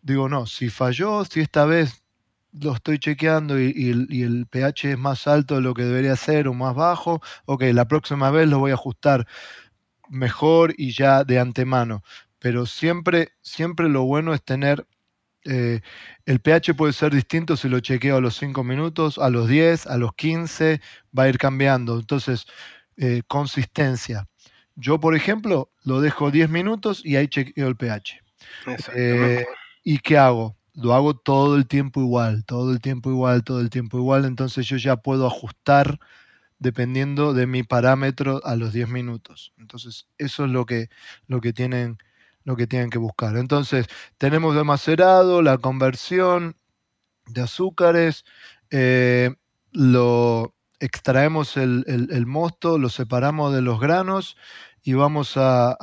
[0.00, 2.04] digo, no, si falló, si esta vez
[2.52, 6.54] lo estoy chequeando y, el, pH es más alto de lo que debería ser o
[6.54, 9.26] más bajo, ok, la próxima vez lo voy a ajustar
[10.08, 12.04] mejor y ya de antemano.
[12.40, 14.86] Pero siempre, siempre lo bueno es tener,
[15.44, 15.80] eh,
[16.26, 19.86] el pH puede ser distinto si lo chequeo a los 5 minutos, a los 10,
[19.86, 20.80] a los 15,
[21.16, 21.98] va a ir cambiando.
[21.98, 22.46] Entonces,
[22.96, 24.26] eh, consistencia.
[24.74, 28.22] Yo, por ejemplo, lo dejo 10 minutos y ahí chequeo el pH.
[28.94, 29.44] Eh,
[29.84, 30.56] ¿Y qué hago?
[30.74, 34.24] Lo hago todo el tiempo igual, todo el tiempo igual, todo el tiempo igual.
[34.24, 35.98] Entonces yo ya puedo ajustar
[36.58, 39.52] dependiendo de mi parámetro a los 10 minutos.
[39.58, 40.88] Entonces eso es lo que,
[41.26, 41.98] lo que, tienen,
[42.44, 43.36] lo que tienen que buscar.
[43.36, 43.86] Entonces
[44.18, 46.56] tenemos de macerado, la conversión
[47.26, 48.24] de azúcares,
[48.70, 49.34] eh,
[49.72, 54.36] lo extraemos el, mosto, lo separamos de los granos
[54.82, 55.76] y vamos a,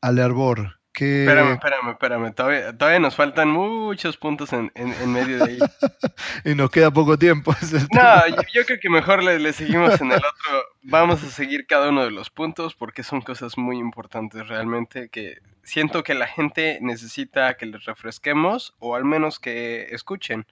[0.00, 2.34] al hervor, Espérame, espérame, espérame.
[2.34, 4.70] Todavía, nos faltan muchos puntos en,
[5.06, 5.58] medio de ahí.
[6.44, 7.54] y nos queda poco tiempo.
[7.92, 10.66] no, yo, creo que mejor le, seguimos en el otro.
[10.82, 15.38] Vamos a seguir cada uno de los puntos porque son cosas muy importantes realmente que
[15.62, 20.46] siento que la gente necesita que les refresquemos o al menos que escuchen.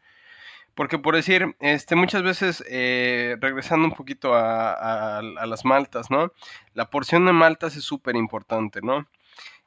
[0.74, 6.32] Porque por decir, este, muchas veces, eh, regresando un poquito a, a las maltas, ¿no?
[6.72, 9.06] La porción de maltas es súper importante, ¿no?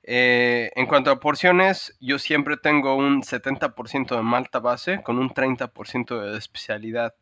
[0.04, 5.30] Eh, en cuanto a porciones, yo siempre tengo un 70% de malta base con un
[5.30, 7.16] 30% de especialidad.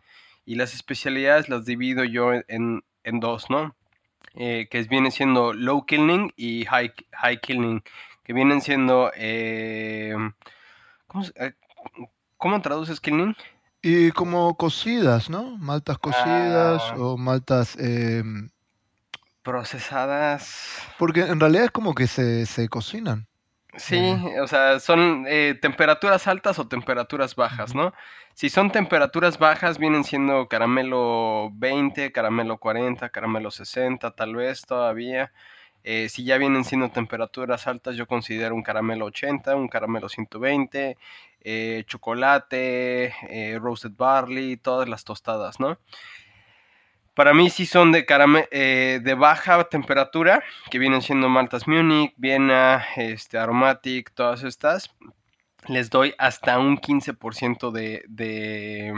[0.45, 2.83] Y las especialidades las divido yo en,
[3.19, 3.75] dos, ¿no?
[4.33, 7.83] Eh, que viene siendo low killing y high, high killing,
[8.23, 9.11] que vienen siendo...
[9.15, 10.15] Eh,
[12.37, 13.35] ¿cómo, traduces killing?
[13.83, 15.57] Y como cocidas, ¿no?
[15.57, 16.95] Maltas cocidas ah.
[16.97, 18.49] o maltas em,
[19.43, 20.79] procesadas.
[20.97, 23.27] Porque en realidad es como que se, se cocinan.
[23.77, 23.97] Sí,
[24.41, 27.93] o sea, son eh, temperaturas altas o temperaturas bajas, ¿no?
[28.33, 35.31] Si son temperaturas bajas, vienen siendo caramelo 20, caramelo 40, caramelo 60, tal vez todavía.
[35.83, 40.97] Eh, si ya vienen siendo temperaturas altas, yo considero un caramelo 80, un caramelo 120,
[41.43, 43.13] eh, chocolate,
[43.59, 45.79] roasted barley, todas las tostadas, ¿no?
[47.13, 48.05] Para mí sí son de,
[48.51, 54.95] eh, de baja temperatura, que vienen siendo maltas Munich, Viena, este, Aromatic, todas estas.
[55.67, 58.93] Les doy hasta un 15% de, de,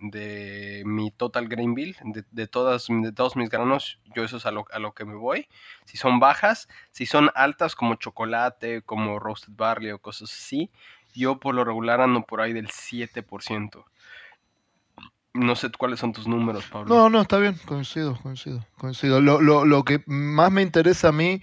[0.00, 4.00] de, mi total grain bill, de, de, todas, de todos mis granos.
[4.16, 5.46] Yo eso es a lo, a lo que me voy.
[5.84, 10.70] Si son bajas, si son altas como chocolate, como roasted barley o cosas así,
[11.14, 13.84] yo por lo regular ando por ahí del 7%.
[15.38, 16.94] No sé cuáles son tus números, Pablo.
[16.94, 19.20] No, no, está bien, coincido, coincido, coincido.
[19.20, 21.40] Lo, lo, lo que más me interesa a mí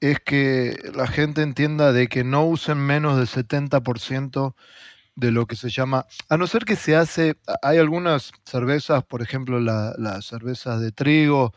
[0.00, 4.54] es que la gente entienda de que no usen menos del 70%
[5.14, 9.22] de lo que se llama, a no ser que se hace, hay algunas cervezas, por
[9.22, 11.54] ejemplo las cervezas de trigo,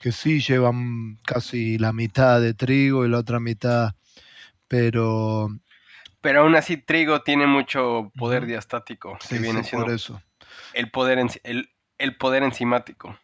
[0.00, 3.92] que sí llevan casi la mitad de trigo y la otra mitad,
[4.68, 5.48] pero...
[6.20, 9.86] Pero aún así trigo tiene mucho poder diastático, sí, viene siendo...
[9.86, 10.22] por eso
[10.72, 13.18] el poder, el, el poder enzimático.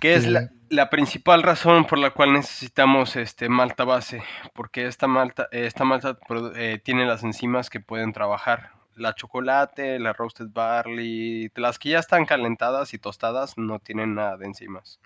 [0.00, 5.06] Que es la, este principal razón por la cual necesitamos este malta base, porque esta
[5.06, 6.18] malta, esta malta
[6.56, 8.72] eh, tiene las enzimas que pueden trabajar.
[8.96, 14.36] La chocolate, la roasted barley, las que ya están calentadas y tostadas no tienen nada
[14.36, 14.98] de enzimas.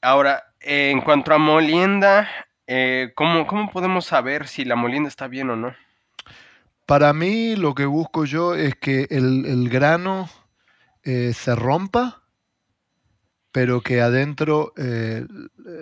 [0.00, 2.28] Ahora, en cuanto a molienda,
[2.66, 5.76] eh, ¿cómo, ¿cómo podemos saber si la molienda está bien o no?
[6.88, 10.30] Para mí lo que busco yo es que el, grano
[11.02, 12.22] eh, se rompa,
[13.52, 15.26] pero que adentro eh,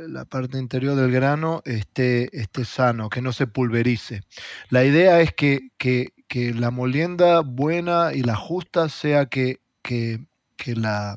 [0.09, 4.22] la parte interior del grano esté, esté, sano, que no se pulverice.
[4.68, 10.26] La idea es que, que, que la molienda buena y la justa sea que, que
[10.74, 11.16] la,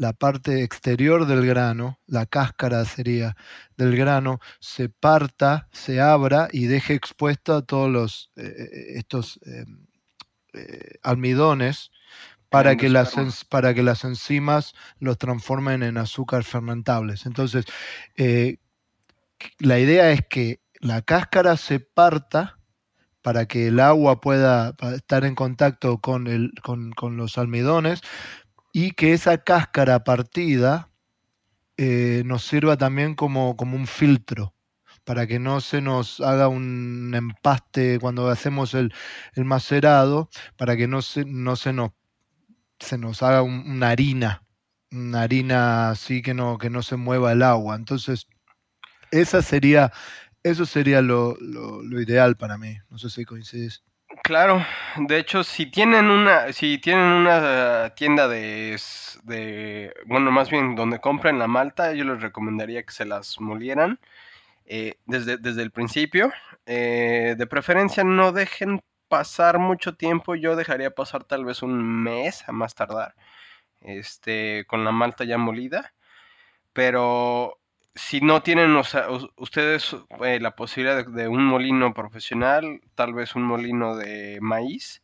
[0.00, 3.36] la parte exterior del grano, la cáscara sería
[3.76, 9.66] del grano, se parta, se abra y deje expuesta todos los, eh, eh, estos eh,
[11.02, 11.90] almidones
[12.48, 13.14] para que, las,
[13.50, 17.26] para que las enzimas los transformen en azúcar fermentables.
[17.26, 17.66] Entonces,
[19.58, 22.58] la idea es que la cáscara se parta
[23.22, 28.00] para que el agua pueda estar en contacto con, el, con, con los almidones,
[28.72, 30.90] y que esa cáscara partida
[31.76, 34.54] eh, nos sirva también como, como, un filtro
[35.04, 38.92] para que no se nos haga un empaste cuando hacemos el,
[39.36, 41.92] macerado, para que no se, no se, nos,
[42.78, 44.44] se nos haga una harina,
[44.92, 47.76] una harina así que no, que no se mueva el agua.
[47.76, 48.26] Entonces,
[49.10, 49.92] esa sería,
[50.42, 52.76] eso sería lo, lo ideal para mí.
[52.90, 53.82] No sé si coincides.
[54.30, 54.64] Claro,
[54.96, 58.80] de hecho, si tienen una, si tienen una tienda de,
[59.24, 63.98] de, bueno, más bien donde compren la malta, yo les recomendaría que se las molieran
[64.66, 66.32] eh, desde, desde el principio.
[66.64, 70.36] Eh, de preferencia, no dejen pasar mucho tiempo.
[70.36, 73.16] Yo dejaría pasar tal vez un mes a más tardar,
[73.80, 75.92] este, con la malta ya molida.
[76.72, 77.58] Pero
[77.94, 83.96] si no tienen ustedes eh, la posibilidad de, un molino profesional, tal vez un molino
[83.96, 85.02] de maíz,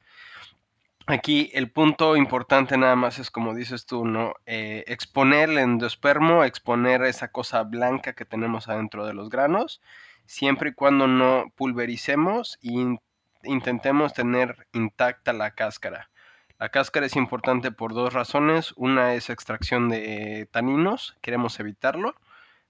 [1.07, 4.35] aquí el punto importante nada más es como dices tú, ¿no?
[4.47, 9.81] Eh, exponer el endospermo, exponer esa cosa blanca que tenemos adentro de los granos,
[10.27, 12.99] siempre y cuando no pulvericemos e
[13.45, 16.11] intentemos tener intacta la cáscara.
[16.59, 18.73] La cáscara es importante por dos razones.
[18.77, 22.15] Una es extracción de taninos, queremos evitarlo.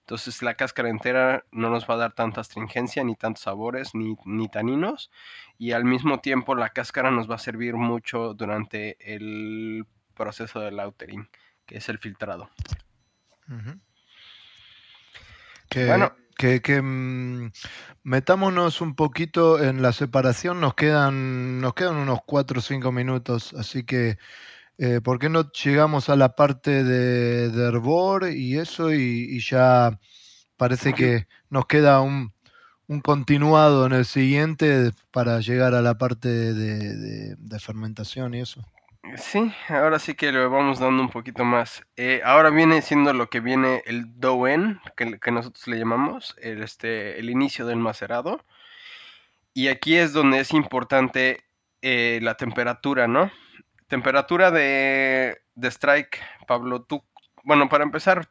[0.06, 4.16] Entonces la cáscara entera no nos va a dar tanta astringencia, ni tantos sabores, ni,
[4.24, 5.10] ni taninos.
[5.58, 9.84] Y al mismo tiempo la cáscara nos va a servir mucho durante el
[10.14, 11.28] proceso del lautering,
[11.66, 12.48] que es el filtrado.
[15.74, 16.14] bueno.
[16.38, 17.50] que, que mm,
[18.04, 23.54] metámonos un poquito en la separación, nos quedan, nos quedan unos 4 o 5 minutos,
[23.54, 24.18] así que
[24.78, 29.98] eh, ¿por qué no llegamos a la parte de, de hervor y eso y, ya
[30.56, 32.32] parece que nos queda un,
[33.02, 38.64] continuado en el siguiente para llegar a la parte de, fermentación y eso?
[39.16, 41.84] Sí, ahora sí que le vamos dando un poquito más.
[41.96, 46.62] Eh, ahora viene siendo lo que viene el doen, que, que nosotros le llamamos, el,
[46.62, 48.44] este, el inicio del macerado.
[49.54, 51.44] Y aquí es donde es importante
[51.80, 53.30] eh, la temperatura, ¿no?
[53.88, 57.04] Temperatura de, de strike, Pablo, tú,
[57.44, 58.28] bueno, para empezar,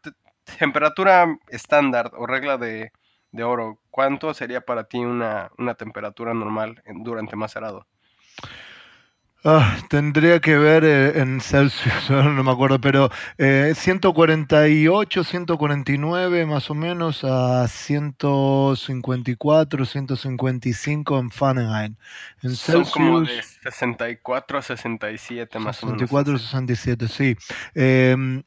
[0.59, 2.91] temperatura estándar o regla de,
[3.31, 7.87] de, oro, ¿cuánto sería para ti una, una temperatura normal durante macerado?
[9.47, 16.71] Ah, tendría que ver eh, en Celsius, no me acuerdo, pero eh, 148, 149 más
[16.71, 21.93] o menos a 154, 155 en Fahrenheit.
[22.41, 26.09] En Son como de 64 a 67 más o menos.
[26.09, 27.37] 64 a 67, sí.
[27.75, 28.41] Em,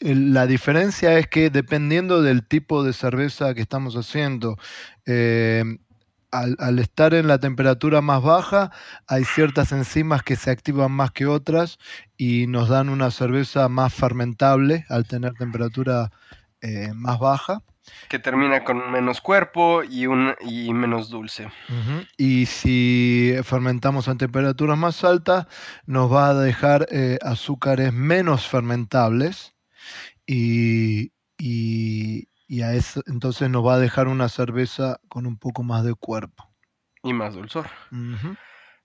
[0.00, 4.58] la diferencia es que dependiendo del tipo de cerveza que estamos haciendo,
[5.06, 5.62] eh,
[6.30, 8.70] al, estar en la temperatura más baja,
[9.06, 11.78] hay ciertas enzimas que se activan más que otras
[12.16, 16.10] y nos dan una cerveza más fermentable al tener temperatura
[16.60, 17.62] eh, más baja.
[18.08, 21.48] Que termina con menos cuerpo y, un, y menos dulce.
[22.18, 25.46] Y si fermentamos a temperaturas más altas,
[25.86, 29.54] nos va a dejar eh, azúcares menos fermentables
[30.26, 32.27] y, y
[32.62, 36.48] a eso, entonces nos va a dejar una cerveza con un poco más de cuerpo.
[37.02, 37.66] Y más dulzor.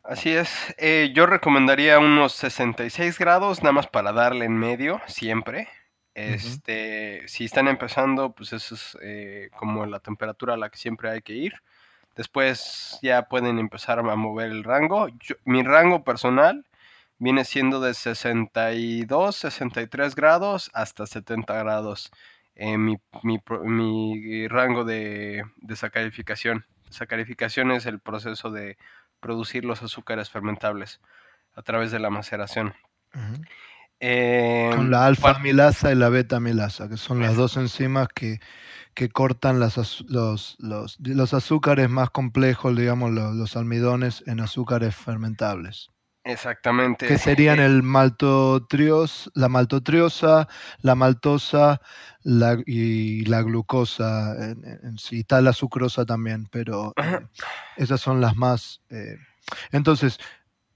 [0.04, 0.76] Así es.
[0.78, 5.70] Eh, yo recomendaría unos 66 grados, nada más para darle en medio, siempre.
[6.14, 11.10] Este, Si están empezando, pues eso es eh, como la temperatura a la que siempre
[11.10, 11.54] hay que ir.
[12.16, 15.08] Después ya pueden empezar a mover el rango.
[15.46, 16.66] mi rango personal
[17.18, 22.12] viene siendo de 62, 63 grados hasta 70 grados
[22.56, 26.66] mi, mi, rango de, de sacarificación.
[26.90, 28.78] Sacarificación es el proceso de
[29.20, 31.02] producir los azúcares fermentables
[31.56, 32.74] a través de la maceración.
[33.12, 38.40] Con la alfa milasa y la beta milasa, que son las dos enzimas que,
[38.94, 39.78] que cortan las,
[40.08, 45.90] los, los, los, azúcares más complejos, digamos, los, los almidones en azúcares fermentables.
[46.24, 47.06] Exactamente.
[47.08, 50.48] Que serían el maltotrios, la maltotriosa,
[50.82, 51.82] la maltosa
[52.24, 55.20] la, y la glucosa en, sí.
[55.20, 57.20] Está la sucrosa también, pero eh,
[57.78, 58.82] esas son las más.
[58.90, 59.18] Eh,
[59.72, 60.18] entonces,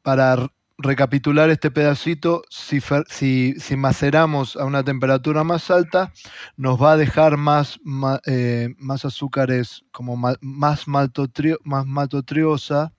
[0.01, 2.81] para recapitular este pedacito, si,
[3.59, 6.13] si, maceramos a una temperatura más alta,
[6.55, 7.79] nos va a dejar más,
[8.25, 12.93] eh, más, azúcares como más, más maltotriosa,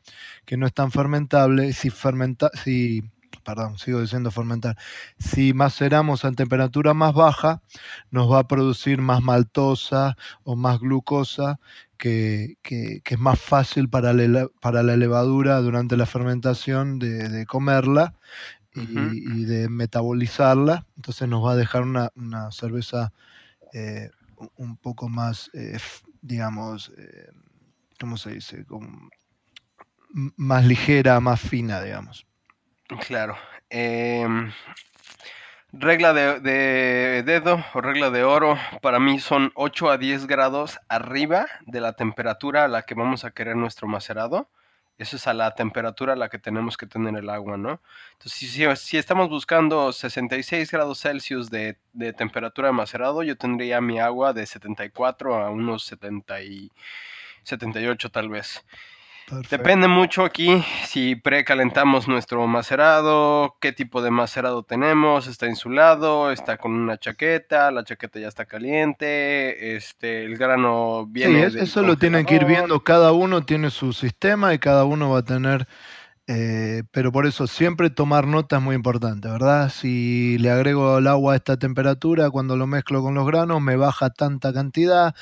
[0.45, 1.73] que no es tan fermentable.
[1.73, 3.03] Si, fermenta, si
[3.45, 4.77] perdón, sigo diciendo fermentar,
[5.19, 7.63] si maceramos a temperatura más baja,
[8.11, 11.59] nos va a producir más maltosa o más glucosa,
[11.97, 18.15] que, es más fácil para la, para la levadura durante la fermentación de, comerla
[18.75, 20.87] y, de metabolizarla.
[20.97, 22.11] Entonces nos va a dejar una,
[22.53, 23.13] cerveza
[23.73, 24.11] eh,
[24.57, 25.79] un poco más, eh,
[26.23, 27.31] digamos, eh,
[27.99, 28.65] ¿cómo se dice?
[30.37, 32.28] más ligera, más fina, digamos.
[32.97, 33.37] Claro.
[33.69, 34.51] Em,
[35.73, 41.47] regla de, dedo o regla de oro, para mí son 8 a 10 grados arriba
[41.67, 44.49] de la temperatura a la que vamos a querer nuestro macerado.
[44.97, 47.81] Esa es a la temperatura a la que tenemos que tener el agua, ¿no?
[48.15, 53.81] Entonces, si, si estamos buscando 66 grados Celsius de, de, temperatura de macerado, yo tendría
[53.81, 56.73] mi agua de 74 a unos 70 y
[57.45, 58.65] 78 tal vez.
[59.51, 66.57] Depende mucho aquí si precalentamos nuestro macerado, qué tipo de macerado tenemos, está insulado, está
[66.57, 71.51] con una chaqueta, la chaqueta ya está caliente, este, el grano viene.
[71.51, 75.11] Sí, eso lo tienen que ir viendo, cada uno tiene su sistema y cada uno
[75.11, 75.67] va a tener
[76.31, 79.71] eh, pero por eso siempre tomar nota es muy importante, ¿verdad?
[79.71, 83.77] Si le agrego el agua a esta temperatura, cuando lo mezclo con los granos, me
[83.77, 85.15] baja tanta cantidad.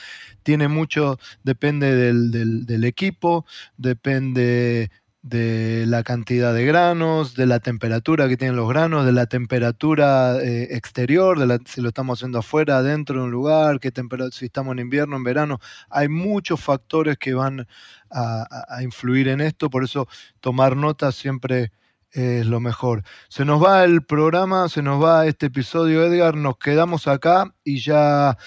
[0.43, 3.47] Tiene mucho, depende del, del equipo,
[3.77, 4.91] depende
[5.27, 10.39] de la cantidad de granos, de la temperatura que tienen los granos, de la temperatura
[10.41, 13.93] eh, exterior, de si lo estamos haciendo afuera, dentro de un lugar, qué
[14.31, 15.59] si estamos en invierno, en verano.
[15.91, 17.67] Hay muchos factores que van
[18.09, 18.47] a,
[18.83, 20.07] influir en esto, por eso
[20.39, 21.73] tomar notas siempre
[22.13, 23.03] es lo mejor.
[23.29, 27.81] Se nos va el programa, se nos va este episodio, Edgar, nos quedamos acá y
[27.81, 28.39] ya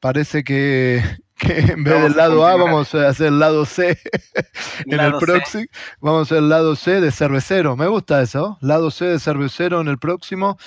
[0.00, 1.02] parece que,
[1.36, 3.98] que en vez del lado A vamos a hacer el lado C
[4.86, 5.66] en el próximo.
[6.00, 7.76] Vamos a hacer el lado C de cervecero.
[7.76, 8.58] Me gusta eso.
[8.60, 10.58] Lado C de cervecero en el próximo.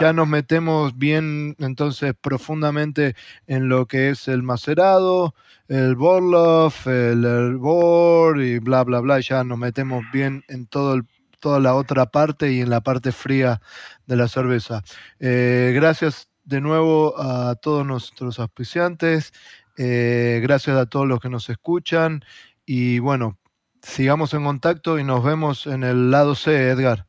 [0.00, 5.34] Ya nos metemos bien entonces profundamente en lo que es el macerado,
[5.68, 9.20] el Borloff, el Herbor y bla, bla, bla.
[9.20, 11.00] Ya nos metemos bien en todo
[11.40, 13.60] toda la otra parte y en la parte fría
[14.06, 14.82] de la cerveza.
[15.20, 19.32] Eh, gracias de nuevo a todos nuestros auspiciantes.
[19.76, 22.24] Eh, gracias a todos los que nos escuchan.
[22.66, 23.38] Y bueno,
[23.82, 27.06] sigamos en contacto y nos vemos en el lado C, Edgar.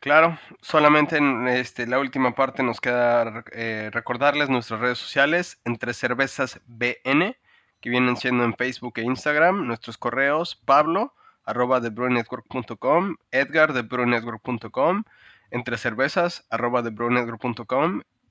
[0.00, 5.92] Claro, solamente en este, la última parte nos queda eh, recordarles nuestras redes sociales, entre
[5.92, 7.36] cervezas BN,
[7.80, 15.04] que vienen siendo en Facebook e Instagram, nuestros correos, Pablo, arroba Edgar, thebrewingnetwork.com,
[15.50, 16.82] entre cervezas, arroba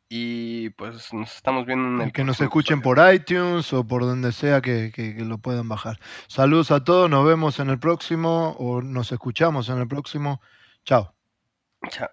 [0.09, 2.11] y pues nos estamos viendo en el.
[2.11, 5.99] Que nos escuchen por iTunes o por donde sea que, que, lo puedan bajar.
[6.27, 10.41] Saludos a todos, nos vemos en el próximo o nos escuchamos en el próximo.
[10.83, 11.13] Chao.
[11.89, 12.09] Chao.